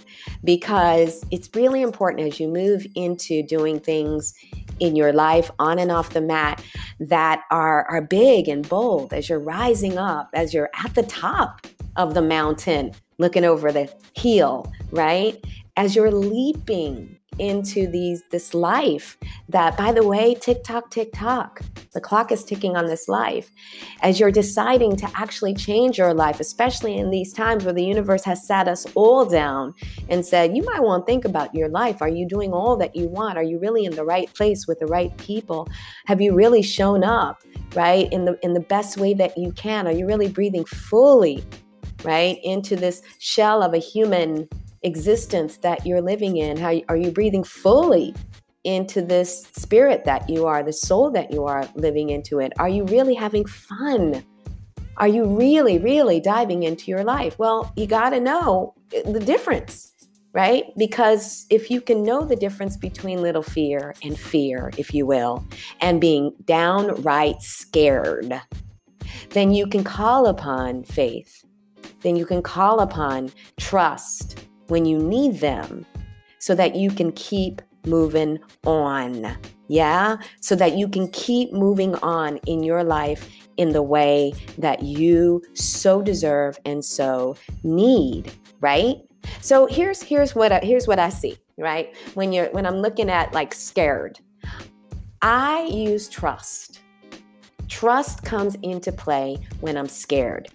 because 0.43 1.23
it's 1.31 1.49
really 1.55 1.81
important 1.81 2.27
as 2.27 2.37
you 2.37 2.49
move 2.49 2.85
into 2.95 3.41
doing 3.43 3.79
things 3.79 4.33
in 4.79 4.95
your 4.95 5.13
life 5.13 5.49
on 5.59 5.79
and 5.79 5.91
off 5.91 6.11
the 6.11 6.21
mat 6.21 6.63
that 6.99 7.43
are, 7.51 7.85
are 7.85 8.01
big 8.01 8.47
and 8.47 8.67
bold 8.67 9.13
as 9.13 9.29
you're 9.29 9.39
rising 9.39 9.97
up, 9.97 10.29
as 10.33 10.53
you're 10.53 10.69
at 10.83 10.93
the 10.95 11.03
top 11.03 11.65
of 11.95 12.13
the 12.13 12.21
mountain, 12.21 12.91
looking 13.17 13.45
over 13.45 13.71
the 13.71 13.91
hill, 14.15 14.71
right? 14.91 15.43
As 15.77 15.95
you're 15.95 16.11
leaping 16.11 17.17
into 17.39 17.87
these 17.87 18.23
this 18.31 18.53
life 18.53 19.17
that 19.49 19.77
by 19.77 19.91
the 19.91 20.05
way 20.05 20.35
tick 20.35 20.63
tock 20.63 20.89
tick 20.89 21.11
tock 21.13 21.61
the 21.95 22.01
clock 22.01 22.31
is 22.31 22.43
ticking 22.43 22.75
on 22.75 22.87
this 22.87 23.07
life. 23.07 23.51
As 24.01 24.19
you're 24.19 24.31
deciding 24.31 24.97
to 24.97 25.09
actually 25.15 25.53
change 25.53 25.97
your 25.97 26.13
life 26.13 26.39
especially 26.39 26.97
in 26.97 27.09
these 27.09 27.33
times 27.33 27.63
where 27.63 27.73
the 27.73 27.85
universe 27.85 28.23
has 28.25 28.45
sat 28.45 28.67
us 28.67 28.85
all 28.95 29.25
down 29.25 29.73
and 30.09 30.25
said 30.25 30.55
you 30.55 30.63
might 30.63 30.83
want 30.83 31.05
to 31.05 31.11
think 31.11 31.25
about 31.25 31.55
your 31.55 31.69
life. 31.69 32.01
Are 32.01 32.09
you 32.09 32.27
doing 32.27 32.51
all 32.51 32.75
that 32.77 32.95
you 32.95 33.07
want? 33.07 33.37
Are 33.37 33.43
you 33.43 33.59
really 33.59 33.85
in 33.85 33.95
the 33.95 34.03
right 34.03 34.31
place 34.33 34.67
with 34.67 34.79
the 34.79 34.87
right 34.87 35.15
people? 35.17 35.67
Have 36.05 36.19
you 36.19 36.33
really 36.33 36.61
shown 36.61 37.03
up 37.03 37.41
right 37.75 38.11
in 38.11 38.25
the 38.25 38.37
in 38.43 38.53
the 38.53 38.59
best 38.59 38.97
way 38.97 39.13
that 39.13 39.37
you 39.37 39.51
can? 39.53 39.87
Are 39.87 39.93
you 39.93 40.05
really 40.05 40.27
breathing 40.27 40.65
fully 40.65 41.43
right 42.03 42.39
into 42.43 42.75
this 42.75 43.01
shell 43.19 43.63
of 43.63 43.73
a 43.73 43.77
human 43.77 44.47
existence 44.85 45.57
that 45.57 45.85
you're 45.85 46.01
living 46.01 46.37
in? 46.37 46.55
How 46.57 46.79
are 46.87 46.95
you 46.95 47.11
breathing 47.11 47.43
fully 47.43 48.13
into 48.63 49.01
this 49.01 49.47
spirit 49.55 50.05
that 50.05 50.29
you 50.29 50.45
are, 50.45 50.63
the 50.63 50.73
soul 50.73 51.11
that 51.11 51.31
you 51.31 51.43
are 51.45 51.67
living 51.75 52.09
into 52.09 52.39
it? 52.39 52.53
Are 52.57 52.69
you 52.69 52.85
really 52.85 53.15
having 53.15 53.45
fun? 53.45 54.23
Are 54.97 55.07
you 55.07 55.25
really, 55.25 55.77
really 55.77 56.21
diving 56.21 56.63
into 56.63 56.89
your 56.89 57.03
life? 57.03 57.37
Well, 57.37 57.73
you 57.75 57.85
got 57.85 58.11
to 58.11 58.19
know 58.19 58.73
eh, 58.93 59.01
the 59.11 59.19
difference, 59.19 59.91
right? 60.33 60.65
Because 60.77 61.45
if 61.49 61.69
you 61.69 61.81
can 61.81 62.03
know 62.03 62.23
the 62.23 62.35
difference 62.35 62.77
between 62.77 63.21
little 63.21 63.43
fear 63.43 63.93
and 64.03 64.17
fear, 64.17 64.71
if 64.77 64.93
you 64.93 65.05
will, 65.05 65.45
and 65.81 65.99
being 65.99 66.31
downright 66.45 67.41
scared, 67.41 68.39
then 69.31 69.51
you 69.51 69.67
can 69.67 69.83
call 69.83 70.27
upon 70.27 70.83
faith. 70.83 71.43
Then 72.01 72.15
you 72.15 72.25
can 72.25 72.41
call 72.41 72.79
upon 72.79 73.31
trust 73.59 74.45
when 74.67 74.85
you 74.85 74.97
need 74.97 75.39
them 75.39 75.85
so 76.39 76.55
that 76.55 76.75
you 76.75 76.91
can 76.91 77.11
keep 77.13 77.61
moving 77.85 78.39
on. 78.65 79.35
Yeah? 79.67 80.17
So 80.41 80.55
that 80.55 80.77
you 80.77 80.87
can 80.87 81.07
keep 81.09 81.51
moving 81.53 81.95
on 81.95 82.37
in 82.45 82.63
your 82.63 82.83
life 82.83 83.29
in 83.57 83.69
the 83.69 83.83
way 83.83 84.33
that 84.57 84.83
you 84.83 85.41
so 85.53 86.01
deserve 86.01 86.57
and 86.65 86.83
so 86.83 87.35
need, 87.63 88.31
right? 88.59 88.97
So 89.41 89.65
here's 89.65 90.01
here's 90.01 90.35
what 90.35 90.51
I, 90.51 90.59
here's 90.59 90.87
what 90.87 90.99
I 90.99 91.09
see, 91.09 91.37
right? 91.57 91.95
When 92.13 92.31
you're 92.31 92.47
when 92.47 92.65
I'm 92.65 92.77
looking 92.77 93.09
at 93.09 93.33
like 93.33 93.53
scared. 93.53 94.19
I 95.21 95.63
use 95.63 96.07
trust 96.07 96.81
Trust 97.67 98.23
comes 98.23 98.55
into 98.61 98.91
play 98.91 99.37
when 99.59 99.77
I'm 99.77 99.87
scared. 99.87 100.49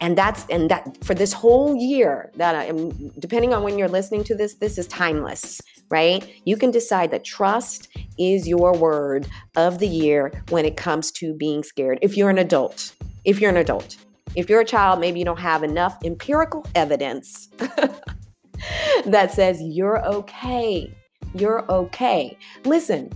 And 0.00 0.16
that's 0.16 0.44
and 0.50 0.70
that 0.70 1.02
for 1.04 1.14
this 1.14 1.32
whole 1.32 1.76
year 1.76 2.30
that 2.36 2.54
I 2.54 2.64
am 2.64 3.08
depending 3.18 3.54
on 3.54 3.62
when 3.62 3.78
you're 3.78 3.88
listening 3.88 4.24
to 4.24 4.34
this, 4.34 4.54
this 4.54 4.78
is 4.78 4.86
timeless, 4.86 5.60
right? 5.88 6.26
You 6.44 6.56
can 6.56 6.70
decide 6.70 7.10
that 7.10 7.24
trust 7.24 7.88
is 8.18 8.46
your 8.46 8.76
word 8.76 9.26
of 9.56 9.78
the 9.78 9.88
year 9.88 10.32
when 10.50 10.64
it 10.64 10.76
comes 10.76 11.10
to 11.12 11.34
being 11.34 11.62
scared. 11.62 11.98
If 12.02 12.16
you're 12.16 12.30
an 12.30 12.38
adult, 12.38 12.94
if 13.24 13.40
you're 13.40 13.50
an 13.50 13.56
adult, 13.56 13.96
if 14.34 14.48
you're 14.48 14.60
a 14.60 14.64
child, 14.64 15.00
maybe 15.00 15.18
you 15.18 15.24
don't 15.24 15.40
have 15.40 15.62
enough 15.62 15.96
empirical 16.04 16.66
evidence 16.74 17.48
that 19.06 19.32
says 19.32 19.60
you're 19.60 20.04
okay. 20.06 20.92
You're 21.34 21.70
okay. 21.70 22.36
Listen, 22.64 23.10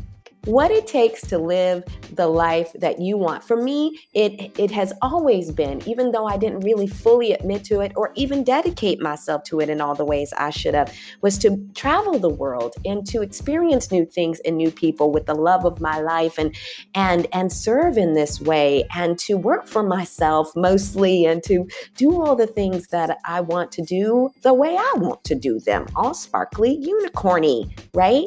what 0.47 0.71
it 0.71 0.87
takes 0.87 1.21
to 1.23 1.39
live 1.39 1.85
the 2.13 2.27
life 2.27 2.73
that 2.75 3.01
you 3.01 3.19
want. 3.19 3.45
For 3.45 3.61
me, 3.61 3.99
it 4.15 4.59
it 4.59 4.71
has 4.71 4.93
always 5.03 5.53
been, 5.53 5.87
even 5.87 6.13
though 6.13 6.27
I 6.27 6.37
didn't 6.37 6.61
really 6.61 6.87
fully 6.87 7.33
admit 7.33 7.65
to 7.65 7.81
it 7.81 7.93
or 7.97 8.13
even 8.15 8.45
dedicate 8.45 9.01
myself 9.01 9.43
to 9.45 9.61
it 9.61 9.69
in 9.69 9.81
all 9.81 9.95
the 9.95 10.05
ways 10.05 10.33
I 10.39 10.51
should 10.51 10.75
have, 10.75 10.93
was 11.21 11.37
to 11.39 11.59
travel 11.75 12.19
the 12.19 12.31
world 12.31 12.75
and 12.85 13.07
to 13.09 13.23
experience 13.23 13.91
new 13.91 14.07
things 14.07 14.41
and 14.41 14.57
new 14.57 14.71
people 14.71 15.11
with 15.11 15.27
the 15.27 15.35
love 15.35 15.65
of 15.65 15.81
my 15.81 16.01
life 16.01 16.39
and 16.39 16.55
and 16.95 17.27
and 17.33 17.53
serve 17.53 17.99
in 17.99 18.15
this 18.15 18.41
way 18.41 18.87
and 18.95 19.19
to 19.19 19.37
work 19.37 19.67
for 19.67 19.83
myself 19.83 20.55
mostly 20.57 21.27
and 21.27 21.43
to 21.45 21.67
do 21.97 22.23
all 22.23 22.37
the 22.37 22.47
things 22.47 22.87
that 22.89 23.19
I 23.25 23.41
want 23.41 23.73
to 23.73 23.83
do 23.83 24.31
the 24.43 24.55
way 24.55 24.77
I 24.77 24.93
want 24.97 25.25
to 25.25 25.35
do 25.35 25.59
them, 25.61 25.87
all 25.97 26.15
sparkly, 26.15 26.77
unicorny, 26.79 27.77
right? 27.95 28.27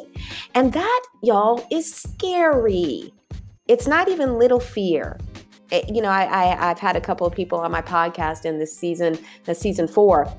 And 0.54 0.72
that 0.72 1.02
y'all 1.22 1.66
is 1.70 2.06
scary. 2.14 3.12
It's 3.68 3.86
not 3.86 4.08
even 4.08 4.38
little 4.38 4.60
fear. 4.60 5.18
It, 5.70 5.88
you 5.94 6.02
know, 6.02 6.08
I, 6.08 6.24
I 6.24 6.66
have 6.68 6.78
had 6.78 6.96
a 6.96 7.00
couple 7.00 7.26
of 7.26 7.34
people 7.34 7.58
on 7.58 7.70
my 7.70 7.82
podcast 7.82 8.44
in 8.44 8.58
this 8.58 8.76
season, 8.76 9.18
the 9.44 9.54
season 9.54 9.86
four, 9.86 10.32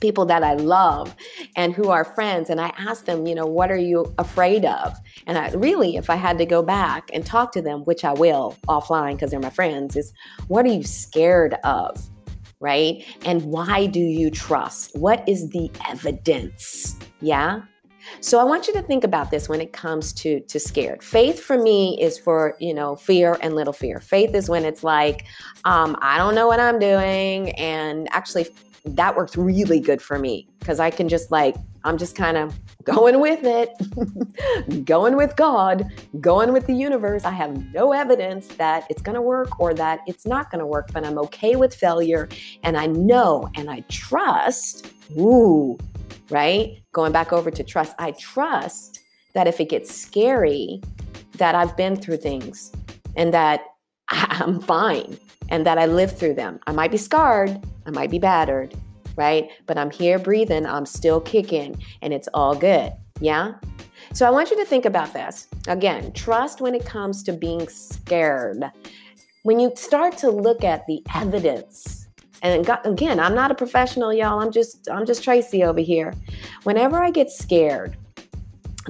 people 0.00 0.26
that 0.26 0.42
I 0.42 0.54
love 0.54 1.14
and 1.56 1.72
who 1.72 1.90
are 1.90 2.04
friends, 2.04 2.50
and 2.50 2.60
I 2.60 2.72
ask 2.78 3.04
them, 3.04 3.26
you 3.26 3.34
know, 3.34 3.46
what 3.46 3.70
are 3.70 3.78
you 3.78 4.12
afraid 4.18 4.64
of? 4.64 4.98
And 5.26 5.38
I 5.38 5.50
really, 5.52 5.96
if 5.96 6.10
I 6.10 6.16
had 6.16 6.38
to 6.38 6.46
go 6.46 6.62
back 6.62 7.10
and 7.12 7.24
talk 7.24 7.52
to 7.52 7.62
them, 7.62 7.84
which 7.84 8.04
I 8.04 8.12
will 8.12 8.56
offline 8.68 9.14
because 9.14 9.30
they're 9.30 9.40
my 9.40 9.50
friends, 9.50 9.96
is 9.96 10.12
what 10.48 10.64
are 10.66 10.72
you 10.72 10.84
scared 10.84 11.54
of? 11.64 12.02
Right? 12.60 13.04
And 13.24 13.42
why 13.44 13.86
do 13.86 14.00
you 14.00 14.30
trust? 14.30 14.94
What 14.94 15.26
is 15.26 15.48
the 15.50 15.70
evidence? 15.88 16.96
Yeah. 17.20 17.62
So 18.20 18.38
I 18.38 18.44
want 18.44 18.66
you 18.66 18.72
to 18.74 18.82
think 18.82 19.04
about 19.04 19.30
this 19.30 19.48
when 19.48 19.60
it 19.60 19.72
comes 19.72 20.12
to 20.14 20.40
to 20.40 20.60
scared. 20.60 21.02
Faith 21.02 21.40
for 21.40 21.60
me 21.60 21.98
is 22.00 22.18
for 22.18 22.56
you 22.60 22.74
know 22.74 22.96
fear 22.96 23.38
and 23.40 23.54
little 23.54 23.72
fear. 23.72 24.00
Faith 24.00 24.34
is 24.34 24.48
when 24.48 24.64
it's 24.64 24.84
like 24.84 25.26
um, 25.64 25.96
I 26.00 26.18
don't 26.18 26.34
know 26.34 26.46
what 26.46 26.60
I'm 26.60 26.78
doing, 26.78 27.50
and 27.52 28.08
actually 28.12 28.48
that 28.84 29.16
works 29.16 29.36
really 29.36 29.80
good 29.80 30.00
for 30.00 30.18
me 30.18 30.48
because 30.58 30.80
I 30.80 30.90
can 30.90 31.08
just 31.08 31.30
like 31.30 31.54
I'm 31.84 31.98
just 31.98 32.14
kind 32.16 32.36
of 32.36 32.58
going 32.84 33.20
with 33.20 33.40
it, 33.42 34.84
going 34.84 35.16
with 35.16 35.34
God, 35.36 35.90
going 36.20 36.52
with 36.52 36.66
the 36.66 36.74
universe. 36.74 37.24
I 37.24 37.30
have 37.30 37.72
no 37.72 37.92
evidence 37.92 38.48
that 38.48 38.86
it's 38.90 39.02
going 39.02 39.14
to 39.14 39.22
work 39.22 39.58
or 39.58 39.74
that 39.74 40.00
it's 40.06 40.26
not 40.26 40.50
going 40.50 40.60
to 40.60 40.66
work, 40.66 40.90
but 40.92 41.04
I'm 41.04 41.18
okay 41.18 41.56
with 41.56 41.74
failure, 41.74 42.28
and 42.62 42.76
I 42.76 42.86
know 42.86 43.48
and 43.56 43.70
I 43.70 43.80
trust. 43.88 44.92
Ooh, 45.18 45.78
right? 46.30 46.82
Going 46.92 47.12
back 47.12 47.32
over 47.32 47.50
to 47.50 47.64
trust, 47.64 47.94
I 47.98 48.12
trust 48.12 49.00
that 49.34 49.46
if 49.46 49.60
it 49.60 49.68
gets 49.68 49.94
scary, 49.94 50.80
that 51.36 51.54
I've 51.54 51.76
been 51.76 51.96
through 51.96 52.18
things 52.18 52.70
and 53.16 53.32
that 53.32 53.62
I'm 54.08 54.60
fine 54.60 55.18
and 55.48 55.66
that 55.66 55.78
I 55.78 55.86
lived 55.86 56.16
through 56.16 56.34
them. 56.34 56.60
I 56.66 56.72
might 56.72 56.90
be 56.90 56.96
scarred, 56.96 57.60
I 57.86 57.90
might 57.90 58.10
be 58.10 58.18
battered, 58.18 58.74
right? 59.20 59.50
But 59.66 59.76
I'm 59.76 59.90
here 59.90 60.18
breathing, 60.18 60.64
I'm 60.64 60.86
still 60.86 61.20
kicking, 61.20 61.80
and 62.00 62.14
it's 62.14 62.28
all 62.32 62.54
good. 62.54 62.92
Yeah? 63.20 63.52
So 64.14 64.26
I 64.26 64.30
want 64.30 64.50
you 64.50 64.56
to 64.56 64.64
think 64.64 64.86
about 64.86 65.12
this. 65.12 65.46
Again, 65.68 66.12
trust 66.12 66.62
when 66.62 66.74
it 66.74 66.86
comes 66.86 67.22
to 67.24 67.32
being 67.34 67.68
scared. 67.68 68.64
When 69.42 69.60
you 69.60 69.72
start 69.76 70.16
to 70.18 70.30
look 70.30 70.64
at 70.64 70.86
the 70.86 71.02
evidence 71.14 72.08
and 72.42 72.66
again, 72.84 73.20
I'm 73.20 73.34
not 73.34 73.50
a 73.50 73.54
professional, 73.54 74.14
y'all. 74.14 74.40
I'm 74.40 74.50
just 74.50 74.88
I'm 74.90 75.04
just 75.04 75.22
Tracy 75.22 75.62
over 75.62 75.80
here. 75.80 76.14
Whenever 76.62 76.96
I 76.96 77.10
get 77.10 77.30
scared, 77.30 77.98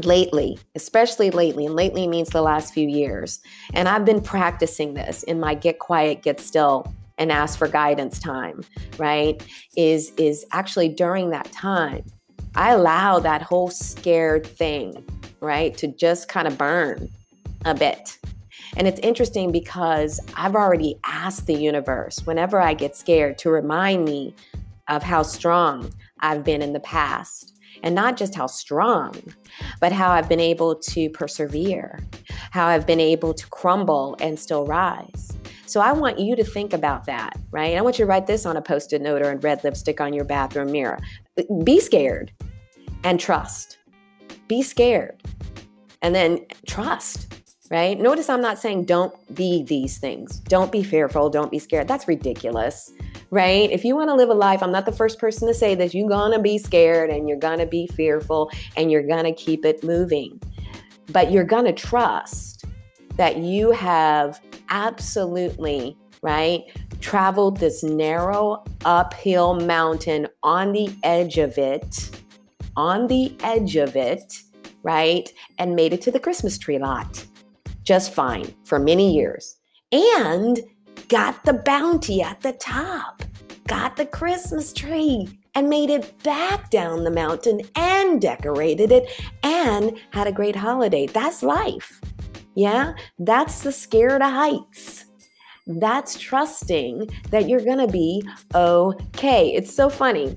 lately, 0.04 0.56
especially 0.76 1.30
lately, 1.30 1.66
and 1.66 1.74
lately 1.74 2.06
means 2.06 2.28
the 2.28 2.42
last 2.42 2.72
few 2.72 2.88
years, 2.88 3.40
and 3.74 3.88
I've 3.88 4.04
been 4.04 4.20
practicing 4.20 4.94
this 4.94 5.24
in 5.24 5.40
my 5.40 5.54
get 5.54 5.80
quiet, 5.80 6.22
get 6.22 6.38
still 6.38 6.94
and 7.20 7.30
ask 7.30 7.56
for 7.56 7.68
guidance 7.68 8.18
time, 8.18 8.62
right? 8.98 9.40
Is 9.76 10.10
is 10.16 10.44
actually 10.50 10.88
during 10.88 11.30
that 11.30 11.52
time, 11.52 12.04
I 12.56 12.72
allow 12.72 13.20
that 13.20 13.42
whole 13.42 13.70
scared 13.70 14.44
thing, 14.44 15.08
right, 15.40 15.76
to 15.78 15.86
just 15.86 16.28
kind 16.28 16.48
of 16.48 16.58
burn 16.58 17.08
a 17.64 17.74
bit 17.74 18.18
and 18.76 18.86
it's 18.86 19.00
interesting 19.00 19.52
because 19.52 20.20
I've 20.34 20.54
already 20.54 20.96
asked 21.04 21.46
the 21.46 21.54
universe 21.54 22.20
whenever 22.24 22.60
I 22.60 22.74
get 22.74 22.96
scared 22.96 23.38
to 23.38 23.50
remind 23.50 24.04
me 24.04 24.34
of 24.88 25.02
how 25.02 25.22
strong 25.22 25.92
I've 26.20 26.44
been 26.44 26.62
in 26.62 26.72
the 26.72 26.80
past. 26.80 27.54
And 27.82 27.94
not 27.94 28.18
just 28.18 28.34
how 28.34 28.46
strong, 28.46 29.14
but 29.80 29.90
how 29.90 30.10
I've 30.10 30.28
been 30.28 30.40
able 30.40 30.74
to 30.74 31.08
persevere, 31.10 32.00
how 32.50 32.66
I've 32.66 32.86
been 32.86 33.00
able 33.00 33.32
to 33.32 33.46
crumble 33.46 34.16
and 34.20 34.38
still 34.38 34.66
rise. 34.66 35.32
So 35.70 35.80
I 35.80 35.92
want 35.92 36.18
you 36.18 36.34
to 36.34 36.42
think 36.42 36.72
about 36.72 37.06
that, 37.06 37.38
right? 37.52 37.76
I 37.76 37.80
want 37.80 37.96
you 37.96 38.04
to 38.04 38.08
write 38.08 38.26
this 38.26 38.44
on 38.44 38.56
a 38.56 38.60
post 38.60 38.92
it 38.92 39.00
note 39.00 39.22
or 39.22 39.30
in 39.30 39.38
red 39.38 39.62
lipstick 39.62 40.00
on 40.00 40.12
your 40.12 40.24
bathroom 40.24 40.72
mirror. 40.72 40.98
Be 41.62 41.78
scared 41.78 42.32
and 43.04 43.20
trust. 43.20 43.78
Be 44.48 44.62
scared 44.62 45.22
and 46.02 46.12
then 46.12 46.44
trust 46.66 47.32
right? 47.70 48.00
Notice 48.00 48.28
I'm 48.28 48.40
not 48.40 48.58
saying 48.58 48.86
don't 48.86 49.14
be 49.32 49.62
these 49.62 49.98
things. 49.98 50.40
Don't 50.40 50.72
be 50.72 50.82
fearful. 50.82 51.30
Don't 51.30 51.52
be 51.52 51.60
scared. 51.60 51.86
That's 51.86 52.08
ridiculous, 52.08 52.92
right? 53.30 53.70
If 53.70 53.84
you 53.84 53.94
want 53.94 54.10
to 54.10 54.14
live 54.14 54.28
a 54.28 54.34
life, 54.34 54.60
I'm 54.60 54.72
not 54.72 54.86
the 54.86 54.92
first 54.92 55.20
person 55.20 55.46
to 55.46 55.54
say 55.54 55.76
this, 55.76 55.94
you're 55.94 56.08
going 56.08 56.32
to 56.32 56.40
be 56.40 56.58
scared 56.58 57.10
and 57.10 57.28
you're 57.28 57.38
going 57.38 57.60
to 57.60 57.66
be 57.66 57.86
fearful 57.86 58.50
and 58.76 58.90
you're 58.90 59.06
going 59.06 59.22
to 59.22 59.32
keep 59.32 59.64
it 59.64 59.84
moving. 59.84 60.42
But 61.12 61.30
you're 61.30 61.44
going 61.44 61.66
to 61.66 61.72
trust 61.72 62.64
that 63.16 63.36
you 63.36 63.70
have 63.70 64.40
absolutely, 64.70 65.96
right, 66.22 66.62
traveled 67.00 67.58
this 67.58 67.82
narrow 67.82 68.64
uphill 68.84 69.54
mountain 69.54 70.26
on 70.42 70.72
the 70.72 70.94
edge 71.02 71.38
of 71.38 71.58
it, 71.58 72.10
on 72.76 73.06
the 73.08 73.36
edge 73.42 73.76
of 73.76 73.96
it, 73.96 74.42
right, 74.82 75.30
and 75.58 75.76
made 75.76 75.92
it 75.92 76.00
to 76.02 76.10
the 76.10 76.20
Christmas 76.20 76.58
tree 76.58 76.78
lot 76.78 77.26
just 77.82 78.12
fine 78.12 78.54
for 78.64 78.78
many 78.78 79.12
years 79.12 79.56
and 79.92 80.60
got 81.08 81.42
the 81.44 81.54
bounty 81.54 82.22
at 82.22 82.40
the 82.40 82.52
top, 82.52 83.22
got 83.66 83.96
the 83.96 84.06
Christmas 84.06 84.72
tree, 84.72 85.28
and 85.54 85.68
made 85.68 85.90
it 85.90 86.22
back 86.22 86.70
down 86.70 87.02
the 87.02 87.10
mountain 87.10 87.60
and 87.74 88.20
decorated 88.20 88.92
it 88.92 89.10
and 89.42 89.98
had 90.10 90.28
a 90.28 90.32
great 90.32 90.54
holiday. 90.54 91.06
That's 91.06 91.42
life. 91.42 92.00
Yeah, 92.60 92.92
that's 93.18 93.62
the 93.62 93.72
scared 93.72 94.20
of 94.20 94.30
heights. 94.30 95.06
That's 95.66 96.18
trusting 96.18 97.08
that 97.30 97.48
you're 97.48 97.64
gonna 97.64 97.88
be 97.88 98.22
okay. 98.54 99.48
It's 99.54 99.74
so 99.74 99.88
funny. 99.88 100.36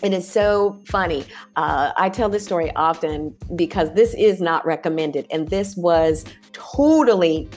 It 0.00 0.12
is 0.12 0.30
so 0.30 0.80
funny. 0.86 1.24
Uh, 1.56 1.90
I 1.96 2.08
tell 2.08 2.28
this 2.28 2.44
story 2.44 2.70
often 2.76 3.34
because 3.56 3.92
this 3.94 4.14
is 4.14 4.40
not 4.40 4.64
recommended, 4.64 5.26
and 5.32 5.48
this 5.48 5.76
was 5.76 6.24
totally 6.52 7.48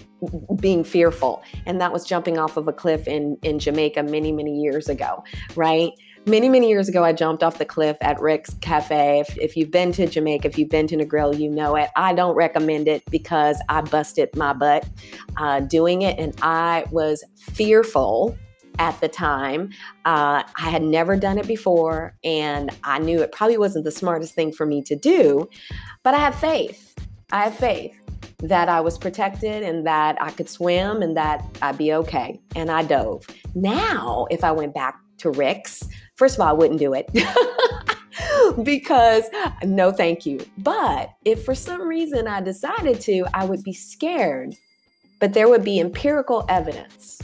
being 0.60 0.84
fearful, 0.84 1.43
and 1.67 1.79
that 1.79 1.93
was 1.93 2.03
jumping 2.03 2.39
off 2.39 2.57
of 2.57 2.67
a 2.67 2.74
cliff 2.74 3.07
in 3.07 3.38
in 3.43 3.60
Jamaica 3.60 4.01
many 4.01 4.31
many 4.31 4.60
years 4.60 4.89
ago, 4.89 5.24
right? 5.55 5.91
Many, 6.27 6.50
many 6.50 6.67
years 6.67 6.89
ago, 6.89 7.05
I 7.05 7.13
jumped 7.13 7.41
off 7.41 7.57
the 7.57 7.63
cliff 7.63 7.96
at 8.01 8.19
Rick's 8.19 8.53
Cafe. 8.55 9.22
If, 9.22 9.38
if 9.38 9.55
you've 9.55 9.72
been 9.72 9.93
to 9.93 10.07
Jamaica, 10.07 10.46
if 10.50 10.57
you've 10.57 10.67
been 10.67 10.86
to 10.88 10.98
Negril, 10.98 11.39
you 11.39 11.50
know 11.50 11.77
it. 11.77 11.89
I 11.96 12.13
don't 12.13 12.36
recommend 12.36 12.89
it 12.89 13.01
because 13.10 13.62
I 13.69 13.79
busted 13.79 14.36
my 14.36 14.51
butt 14.51 14.86
uh, 15.38 15.62
doing 15.62 16.01
it, 16.01 16.19
and 16.19 16.36
I 16.41 16.84
was 16.91 17.24
fearful 17.38 18.38
at 18.77 19.00
the 19.00 19.07
time. 19.07 19.69
Uh, 20.03 20.43
I 20.57 20.69
had 20.69 20.84
never 20.84 21.15
done 21.15 21.38
it 21.38 21.48
before, 21.48 22.13
and 22.25 22.72
I 22.84 23.00
knew 23.00 23.22
it 23.22 23.31
probably 23.31 23.57
wasn't 23.57 23.86
the 23.86 23.91
smartest 23.91 24.36
thing 24.36 24.51
for 24.51 24.65
me 24.65 24.81
to 24.81 24.98
do, 24.98 25.48
but 26.03 26.13
I 26.13 26.17
have 26.17 26.36
faith. 26.36 26.93
I 27.31 27.46
have 27.46 27.55
faith 27.55 27.98
that 28.39 28.67
I 28.67 28.81
was 28.81 28.98
protected 28.98 29.63
and 29.63 29.88
that 29.88 30.22
I 30.22 30.31
could 30.31 30.50
swim 30.50 31.01
and 31.01 31.15
that 31.15 31.46
I'd 31.62 31.77
be 31.77 31.93
okay. 31.93 32.41
And 32.53 32.69
I 32.69 32.84
dove. 32.84 33.25
Now, 33.55 34.27
if 34.29 34.43
I 34.43 34.51
went 34.51 34.74
back 34.74 35.00
to 35.19 35.31
Rick's, 35.31 35.88
first 36.18 36.36
of 36.36 36.42
all, 36.42 36.48
I 36.48 36.54
wouldn't 36.54 36.80
do 36.80 36.94
it. 36.94 37.10
because 38.64 39.25
no, 39.64 39.92
thank 39.92 40.25
you. 40.25 40.46
But 40.58 41.12
if 41.25 41.46
for 41.46 41.56
some 41.56 41.88
reason 41.88 42.27
I 42.27 42.42
decided 42.42 43.00
to, 43.01 43.25
I 43.34 43.46
would 43.46 43.64
be 43.64 43.74
scared. 43.74 44.56
But 45.20 45.34
there 45.34 45.48
would 45.48 45.64
be 45.64 45.80
empirical 45.80 46.46
evidence 46.50 47.22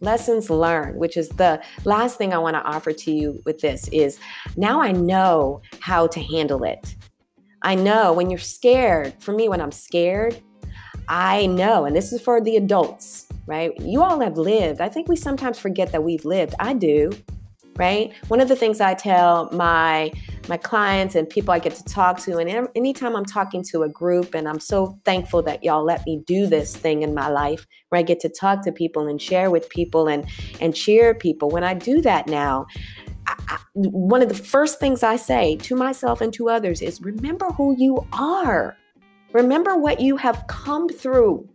lessons 0.00 0.48
learned 0.48 0.96
which 0.96 1.16
is 1.16 1.28
the 1.30 1.60
last 1.84 2.18
thing 2.18 2.32
i 2.32 2.38
want 2.38 2.54
to 2.54 2.62
offer 2.62 2.92
to 2.92 3.10
you 3.10 3.40
with 3.44 3.60
this 3.60 3.88
is 3.88 4.18
now 4.56 4.80
i 4.80 4.92
know 4.92 5.60
how 5.80 6.06
to 6.06 6.20
handle 6.20 6.62
it 6.62 6.94
i 7.62 7.74
know 7.74 8.12
when 8.12 8.30
you're 8.30 8.38
scared 8.38 9.12
for 9.20 9.32
me 9.32 9.48
when 9.48 9.60
i'm 9.60 9.72
scared 9.72 10.40
i 11.08 11.46
know 11.46 11.84
and 11.84 11.96
this 11.96 12.12
is 12.12 12.20
for 12.20 12.40
the 12.40 12.56
adults 12.56 13.26
right 13.46 13.72
you 13.80 14.00
all 14.00 14.20
have 14.20 14.38
lived 14.38 14.80
i 14.80 14.88
think 14.88 15.08
we 15.08 15.16
sometimes 15.16 15.58
forget 15.58 15.90
that 15.90 16.04
we've 16.04 16.24
lived 16.24 16.54
i 16.60 16.72
do 16.72 17.10
right? 17.78 18.12
One 18.26 18.40
of 18.40 18.48
the 18.48 18.56
things 18.56 18.80
I 18.80 18.94
tell 18.94 19.48
my 19.52 20.12
my 20.48 20.56
clients 20.56 21.14
and 21.14 21.28
people 21.28 21.52
I 21.52 21.58
get 21.58 21.74
to 21.74 21.84
talk 21.84 22.18
to, 22.20 22.38
and 22.38 22.68
anytime 22.74 23.14
I'm 23.14 23.24
talking 23.24 23.62
to 23.70 23.82
a 23.82 23.88
group, 23.88 24.34
and 24.34 24.48
I'm 24.48 24.60
so 24.60 24.98
thankful 25.04 25.42
that 25.42 25.62
y'all 25.62 25.84
let 25.84 26.04
me 26.04 26.22
do 26.26 26.46
this 26.46 26.76
thing 26.76 27.02
in 27.02 27.14
my 27.14 27.28
life 27.28 27.66
where 27.88 27.98
I 27.98 28.02
get 28.02 28.20
to 28.20 28.28
talk 28.28 28.64
to 28.64 28.72
people 28.72 29.06
and 29.06 29.20
share 29.20 29.50
with 29.50 29.68
people 29.70 30.08
and 30.08 30.26
and 30.60 30.74
cheer 30.74 31.14
people. 31.14 31.48
When 31.48 31.64
I 31.64 31.74
do 31.74 32.00
that 32.02 32.26
now, 32.26 32.66
I, 33.26 33.58
one 33.74 34.22
of 34.22 34.28
the 34.28 34.34
first 34.34 34.80
things 34.80 35.02
I 35.02 35.16
say 35.16 35.56
to 35.56 35.76
myself 35.76 36.20
and 36.20 36.32
to 36.34 36.48
others 36.48 36.82
is 36.82 37.00
remember 37.00 37.46
who 37.52 37.74
you 37.78 38.06
are. 38.12 38.76
Remember 39.32 39.76
what 39.76 40.00
you 40.00 40.16
have 40.16 40.42
come 40.48 40.88
through 40.88 41.48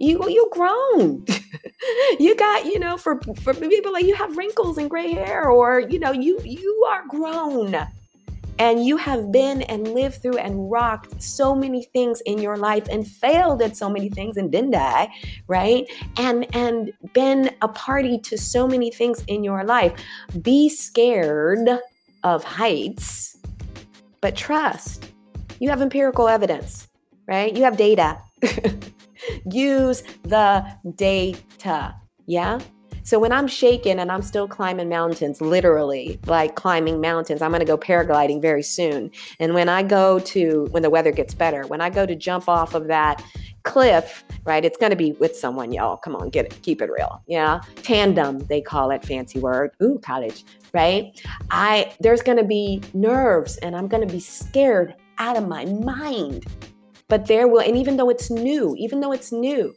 you 0.00 0.28
you 0.28 0.48
grown 0.50 1.24
you 2.18 2.34
got 2.36 2.64
you 2.66 2.78
know 2.78 2.96
for 2.96 3.20
for 3.42 3.54
people 3.54 3.92
like 3.92 4.04
you 4.04 4.14
have 4.14 4.36
wrinkles 4.36 4.78
and 4.78 4.90
gray 4.90 5.12
hair 5.12 5.48
or 5.48 5.80
you 5.80 5.98
know 5.98 6.12
you 6.12 6.40
you 6.44 6.86
are 6.90 7.06
grown 7.08 7.74
and 8.60 8.84
you 8.84 8.98
have 8.98 9.32
been 9.32 9.62
and 9.62 9.94
lived 9.94 10.20
through 10.20 10.36
and 10.36 10.70
rocked 10.70 11.20
so 11.20 11.54
many 11.54 11.82
things 11.82 12.20
in 12.26 12.38
your 12.38 12.58
life 12.58 12.86
and 12.90 13.08
failed 13.08 13.62
at 13.62 13.74
so 13.74 13.88
many 13.88 14.10
things 14.10 14.36
and 14.36 14.52
didn't 14.52 14.72
die 14.72 15.08
right? 15.48 15.86
And 16.18 16.46
and 16.54 16.92
been 17.14 17.50
a 17.62 17.68
party 17.68 18.18
to 18.18 18.36
so 18.36 18.68
many 18.68 18.90
things 18.90 19.24
in 19.26 19.42
your 19.42 19.64
life. 19.64 19.98
Be 20.42 20.68
scared 20.68 21.68
of 22.22 22.44
heights 22.44 23.38
but 24.20 24.36
trust. 24.36 25.10
You 25.58 25.70
have 25.70 25.80
empirical 25.80 26.28
evidence 26.28 26.86
right? 27.26 27.56
You 27.56 27.64
have 27.64 27.76
data 27.76 28.18
Use 29.50 30.02
the 30.22 30.64
data. 30.96 31.94
Yeah. 32.26 32.60
So 33.02 33.18
when 33.18 33.32
I'm 33.32 33.48
shaking 33.48 33.98
and 33.98 34.12
I'm 34.12 34.22
still 34.22 34.46
climbing 34.46 34.88
mountains, 34.88 35.40
literally 35.40 36.20
like 36.26 36.54
climbing 36.54 37.00
mountains, 37.00 37.42
I'm 37.42 37.50
going 37.50 37.60
to 37.60 37.66
go 37.66 37.78
paragliding 37.78 38.42
very 38.42 38.62
soon. 38.62 39.10
And 39.38 39.54
when 39.54 39.68
I 39.68 39.82
go 39.82 40.18
to, 40.20 40.66
when 40.70 40.82
the 40.82 40.90
weather 40.90 41.10
gets 41.10 41.34
better, 41.34 41.66
when 41.66 41.80
I 41.80 41.90
go 41.90 42.06
to 42.06 42.14
jump 42.14 42.48
off 42.48 42.74
of 42.74 42.86
that 42.88 43.24
cliff, 43.62 44.22
right, 44.44 44.64
it's 44.64 44.76
going 44.76 44.90
to 44.90 44.96
be 44.96 45.12
with 45.12 45.34
someone, 45.34 45.72
y'all. 45.72 45.96
Come 45.96 46.14
on, 46.14 46.28
get 46.28 46.46
it, 46.46 46.62
keep 46.62 46.82
it 46.82 46.90
real. 46.90 47.22
Yeah. 47.26 47.60
Tandem, 47.76 48.46
they 48.46 48.60
call 48.60 48.90
it, 48.90 49.04
fancy 49.04 49.38
word. 49.38 49.72
Ooh, 49.82 49.98
college, 49.98 50.44
right? 50.74 51.18
I, 51.50 51.92
there's 52.00 52.22
going 52.22 52.38
to 52.38 52.44
be 52.44 52.82
nerves 52.94 53.56
and 53.58 53.74
I'm 53.74 53.88
going 53.88 54.06
to 54.06 54.12
be 54.12 54.20
scared 54.20 54.94
out 55.18 55.36
of 55.36 55.48
my 55.48 55.64
mind 55.64 56.46
but 57.10 57.26
there 57.26 57.48
will, 57.48 57.60
and 57.60 57.76
even 57.76 57.98
though 57.98 58.08
it's 58.08 58.30
new, 58.30 58.74
even 58.78 59.00
though 59.00 59.12
it's 59.12 59.32
new, 59.32 59.74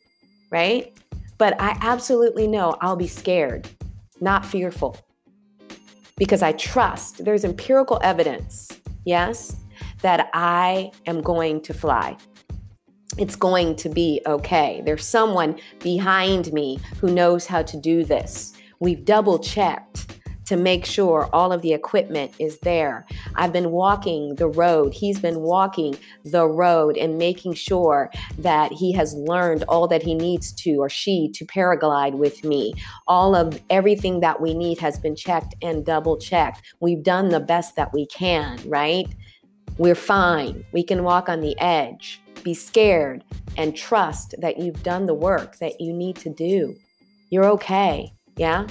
right? 0.52 0.96
But 1.40 1.60
I 1.60 1.76
absolutely 1.82 2.48
know 2.48 2.78
I'll 2.80 2.96
be 2.96 3.08
scared, 3.08 3.68
not 4.22 4.46
fearful, 4.46 4.96
because 6.16 6.44
I 6.44 6.52
trust 6.54 7.26
there's 7.26 7.44
empirical 7.44 8.00
evidence, 8.04 8.70
yes, 9.04 9.58
that 10.04 10.30
I 10.34 10.92
am 11.08 11.22
going 11.22 11.60
to 11.64 11.74
fly. 11.74 12.16
It's 13.18 13.36
going 13.36 13.76
to 13.78 13.90
be 13.90 14.22
okay. 14.28 14.82
There's 14.86 15.06
someone 15.06 15.60
behind 15.80 16.54
me 16.54 16.80
who 17.02 17.12
knows 17.12 17.48
how 17.48 17.64
to 17.64 17.78
do 17.78 18.06
this. 18.06 18.54
We've 18.80 19.04
double 19.04 19.40
checked 19.40 20.20
to 20.46 20.58
make 20.58 20.86
sure 20.86 21.30
all 21.34 21.52
of 21.52 21.62
the 21.62 21.74
equipment 21.74 22.34
is 22.40 22.60
there. 22.60 23.06
I've 23.36 23.54
been 23.54 23.72
walking 23.72 24.36
the 24.36 24.48
road. 24.48 24.94
He's 24.94 25.20
been 25.20 25.40
walking 25.42 25.98
the 26.26 26.48
road 26.48 26.98
and 26.98 27.18
making 27.18 27.54
sure 27.54 28.12
that 28.38 28.72
he 28.72 28.92
has 28.94 29.14
learned 29.14 29.64
all 29.68 29.88
that 29.88 30.04
he 30.04 30.16
needs 30.16 30.52
to 30.54 30.76
or 30.76 30.90
she 30.90 31.30
to 31.36 31.46
paraglide 31.46 32.14
with 32.14 32.44
me. 32.44 32.74
All 33.08 33.36
of 33.36 33.62
everything 33.70 34.20
that 34.20 34.42
we 34.42 34.54
need 34.54 34.80
has 34.80 35.00
been 35.00 35.16
checked 35.16 35.56
and 35.62 35.86
double 35.86 36.18
checked. 36.18 36.62
We've 36.80 37.04
done 37.04 37.30
the 37.30 37.40
best 37.40 37.76
that 37.76 37.94
we 37.94 38.06
can, 38.08 38.60
right? 38.66 39.08
We're 39.78 39.96
fine. 39.96 40.66
We 40.72 40.84
can 40.84 41.04
walk 41.04 41.30
on 41.30 41.42
the 41.42 41.60
edge. 41.60 42.22
Be 42.44 42.54
scared 42.54 43.24
and 43.58 43.76
trust 43.76 44.36
that 44.40 44.60
you've 44.60 44.84
done 44.84 45.06
the 45.06 45.14
work 45.14 45.58
that 45.58 45.80
you 45.80 45.94
need 45.94 46.18
to 46.18 46.30
do. 46.30 46.76
You're 47.30 47.46
okay. 47.46 48.14
Yeah? 48.36 48.68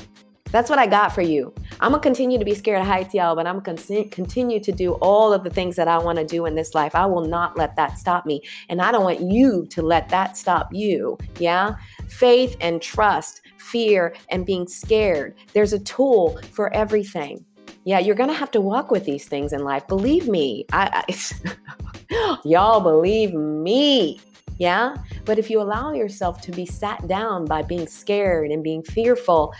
That's 0.52 0.68
what 0.68 0.78
I 0.78 0.86
got 0.86 1.14
for 1.14 1.22
you. 1.22 1.54
I'm 1.82 1.90
gonna 1.90 2.00
continue 2.00 2.38
to 2.38 2.44
be 2.44 2.54
scared 2.54 2.80
of 2.80 2.86
heights, 2.86 3.12
y'all, 3.12 3.34
but 3.34 3.44
I'm 3.44 3.58
gonna 3.58 4.04
continue 4.04 4.60
to 4.60 4.70
do 4.70 4.92
all 5.00 5.32
of 5.32 5.42
the 5.42 5.50
things 5.50 5.74
that 5.74 5.88
I 5.88 5.98
wanna 5.98 6.24
do 6.24 6.46
in 6.46 6.54
this 6.54 6.76
life. 6.76 6.94
I 6.94 7.06
will 7.06 7.26
not 7.26 7.58
let 7.58 7.74
that 7.74 7.98
stop 7.98 8.24
me. 8.24 8.40
And 8.68 8.80
I 8.80 8.92
don't 8.92 9.02
want 9.02 9.20
you 9.20 9.66
to 9.66 9.82
let 9.82 10.08
that 10.10 10.36
stop 10.36 10.68
you. 10.72 11.18
Yeah? 11.40 11.74
Faith 12.06 12.56
and 12.60 12.80
trust, 12.80 13.42
fear 13.58 14.14
and 14.30 14.46
being 14.46 14.68
scared. 14.68 15.34
There's 15.54 15.72
a 15.72 15.80
tool 15.80 16.38
for 16.52 16.72
everything. 16.72 17.44
Yeah, 17.84 17.98
you're 17.98 18.14
to 18.14 18.32
have 18.32 18.52
to 18.52 18.60
walk 18.60 18.92
with 18.92 19.04
these 19.04 19.26
things 19.26 19.52
in 19.52 19.64
life. 19.64 19.88
Believe 19.88 20.28
me. 20.28 20.64
I, 20.72 21.04
I 21.08 22.38
y'all 22.44 22.80
believe 22.80 23.34
me. 23.34 24.20
Yeah. 24.56 24.94
But 25.24 25.40
if 25.40 25.50
you 25.50 25.60
allow 25.60 25.92
yourself 25.92 26.40
to 26.42 26.52
be 26.52 26.64
sat 26.64 27.08
down 27.08 27.44
by 27.46 27.62
being 27.62 27.88
scared 27.88 28.52
and 28.52 28.62
being 28.62 28.84
fearful 28.84 29.52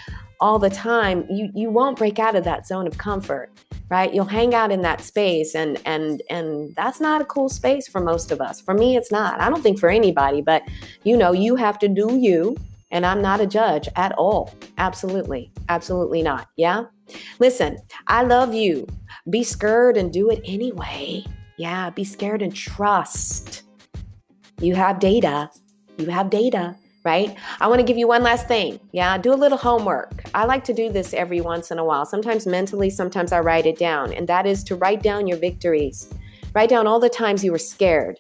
all 0.43 0.59
the 0.59 0.69
time, 0.69 1.25
you, 1.31 1.51
you 1.55 1.71
won't 1.71 1.97
break 1.97 2.19
out 2.19 2.37
of 2.37 2.45
that 2.45 2.67
zone 2.67 2.87
of 2.87 2.99
comfort 2.99 3.51
right? 3.93 4.15
You'll 4.15 4.25
hang 4.25 4.55
out 4.55 4.73
in 4.73 4.81
that 4.81 5.03
space 5.03 5.55
and 5.55 5.79
and 5.85 6.23
and 6.31 6.75
that's 6.75 6.99
not 6.99 7.21
a 7.21 7.27
cool 7.27 7.51
space 7.51 7.87
for 7.87 8.01
most 8.01 8.31
of 8.33 8.41
us. 8.41 8.59
For 8.59 8.73
me 8.73 8.97
it's 8.97 9.13
not. 9.13 9.39
I 9.39 9.51
don't 9.51 9.63
think 9.63 9.79
for 9.79 9.91
anybody 9.91 10.41
but 10.41 10.63
you 11.05 11.15
know 11.15 11.33
you 11.33 11.57
have 11.57 11.79
to 11.81 11.89
do 11.89 12.17
you 12.17 12.57
and 12.91 13.05
i'm 13.05 13.21
not 13.21 13.43
a 13.43 13.47
judge 13.47 13.91
at 13.97 14.13
all. 14.13 14.55
Absolutely. 14.79 15.53
Absolutely 15.69 16.23
not. 16.23 16.49
Yeah? 16.57 16.85
Listen 17.39 17.77
i 18.07 18.23
love 18.23 18.55
you. 18.55 18.87
Be 19.29 19.45
scared 19.45 19.99
and 19.99 20.11
do 20.11 20.31
it 20.31 20.41
anyway. 20.47 21.23
Yeah 21.59 21.91
be 21.91 22.05
scared 22.05 22.41
and 22.41 22.57
trust. 22.57 23.65
You 24.59 24.75
have 24.75 25.01
data. 25.01 25.51
You 25.99 26.07
have 26.07 26.31
data 26.31 26.77
right? 27.05 27.37
I 27.61 27.69
want 27.69 27.81
to 27.81 27.85
give 27.85 27.99
you 27.99 28.07
one 28.07 28.23
last 28.23 28.49
thing. 28.49 28.79
Yeah, 28.93 29.19
do 29.19 29.33
a 29.33 29.35
little 29.35 29.59
homework. 29.59 30.23
I 30.35 30.45
like 30.45 30.65
to 30.65 30.75
do 30.75 30.91
this 30.91 31.15
every 31.15 31.41
once 31.41 31.71
in 31.71 31.79
a 31.79 31.85
while, 31.85 32.07
sometimes 32.07 32.47
mentally, 32.47 32.91
sometimes 32.91 33.33
I 33.33 33.41
write 33.41 33.67
it 33.67 33.79
down, 33.79 34.13
and 34.13 34.29
that 34.29 34.47
is 34.47 34.63
to 34.65 34.77
write 34.77 35.03
down 35.03 35.27
your 35.27 35.39
victories. 35.39 36.13
Write 36.55 36.69
down 36.69 36.87
all 36.87 37.01
the 37.01 37.09
times 37.09 37.45
you 37.45 37.53
were 37.53 37.59
scared. 37.59 38.19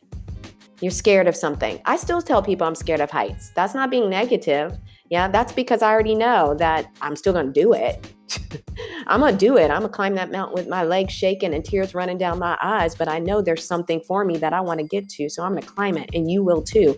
You're 0.80 0.90
scared 0.90 1.28
of 1.28 1.36
something. 1.36 1.80
I 1.84 1.96
still 1.96 2.20
tell 2.20 2.42
people 2.42 2.66
I'm 2.66 2.74
scared 2.74 3.00
of 3.00 3.10
heights. 3.10 3.52
That's 3.54 3.74
not 3.74 3.90
being 3.90 4.10
negative. 4.10 4.76
Yeah, 5.12 5.28
that's 5.28 5.52
because 5.52 5.82
I 5.82 5.90
already 5.90 6.14
know 6.14 6.54
that 6.54 6.86
I'm 7.02 7.16
still 7.16 7.34
going 7.34 7.52
to 7.52 7.60
do 7.60 7.74
it. 7.74 8.14
I'm 9.08 9.20
going 9.20 9.36
to 9.36 9.38
do 9.38 9.58
it. 9.58 9.64
I'm 9.64 9.80
going 9.80 9.82
to 9.82 9.88
climb 9.90 10.14
that 10.14 10.30
mountain 10.30 10.54
with 10.54 10.68
my 10.68 10.84
legs 10.84 11.12
shaking 11.12 11.52
and 11.52 11.62
tears 11.62 11.94
running 11.94 12.16
down 12.16 12.38
my 12.38 12.56
eyes, 12.62 12.94
but 12.94 13.08
I 13.08 13.18
know 13.18 13.42
there's 13.42 13.62
something 13.62 14.00
for 14.00 14.24
me 14.24 14.38
that 14.38 14.54
I 14.54 14.62
want 14.62 14.80
to 14.80 14.86
get 14.86 15.10
to. 15.10 15.28
So 15.28 15.42
I'm 15.42 15.52
going 15.52 15.64
to 15.64 15.68
climb 15.68 15.98
it, 15.98 16.08
and 16.14 16.30
you 16.30 16.42
will 16.42 16.62
too 16.62 16.96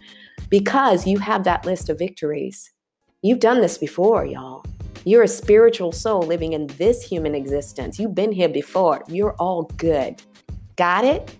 because 0.48 1.08
you 1.08 1.18
have 1.18 1.42
that 1.42 1.66
list 1.66 1.88
of 1.88 1.98
victories. 1.98 2.70
You've 3.22 3.40
done 3.40 3.60
this 3.60 3.78
before, 3.78 4.24
y'all. 4.24 4.64
You're 5.04 5.24
a 5.24 5.28
spiritual 5.28 5.90
soul 5.90 6.22
living 6.22 6.52
in 6.52 6.68
this 6.78 7.02
human 7.02 7.34
existence. 7.34 7.98
You've 7.98 8.14
been 8.14 8.30
here 8.30 8.48
before. 8.48 9.02
You're 9.08 9.34
all 9.40 9.64
good. 9.76 10.22
Got 10.76 11.04
it? 11.04 11.36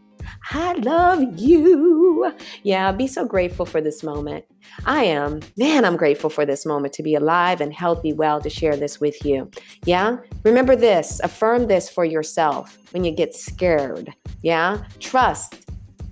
I 0.51 0.75
love 0.75 1.23
you. 1.39 2.33
Yeah, 2.63 2.93
be 2.93 3.07
so 3.07 3.27
grateful 3.27 3.67
for 3.67 3.81
this 3.81 4.03
moment. 4.03 4.45
I 4.87 5.05
am. 5.05 5.41
Man, 5.57 5.85
I'm 5.85 5.97
grateful 5.97 6.31
for 6.31 6.45
this 6.45 6.67
moment 6.67 6.93
to 6.95 7.03
be 7.03 7.15
alive 7.15 7.61
and 7.61 7.73
healthy, 7.73 8.13
well, 8.13 8.41
to 8.41 8.51
share 8.51 8.77
this 8.77 9.01
with 9.01 9.25
you. 9.25 9.51
Yeah? 9.85 10.19
Remember 10.45 10.77
this, 10.77 11.21
affirm 11.23 11.67
this 11.67 11.89
for 11.89 12.05
yourself 12.05 12.79
when 12.93 13.05
you 13.05 13.13
get 13.13 13.35
scared. 13.35 14.13
Yeah? 14.43 14.85
Trust 15.01 15.65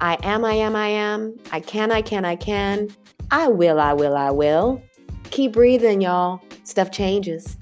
I 0.02 0.18
am, 0.24 0.44
I 0.44 0.54
am, 0.54 0.74
I 0.74 0.88
am. 0.88 1.38
I 1.52 1.60
can, 1.60 1.92
I 1.92 2.02
can, 2.02 2.24
I 2.24 2.34
can. 2.34 2.88
I 3.30 3.46
will, 3.46 3.78
I 3.78 3.92
will, 3.92 4.16
I 4.16 4.32
will. 4.32 4.82
Keep 5.30 5.52
breathing, 5.52 6.00
y'all. 6.00 6.42
Stuff 6.64 6.90
changes. 6.90 7.56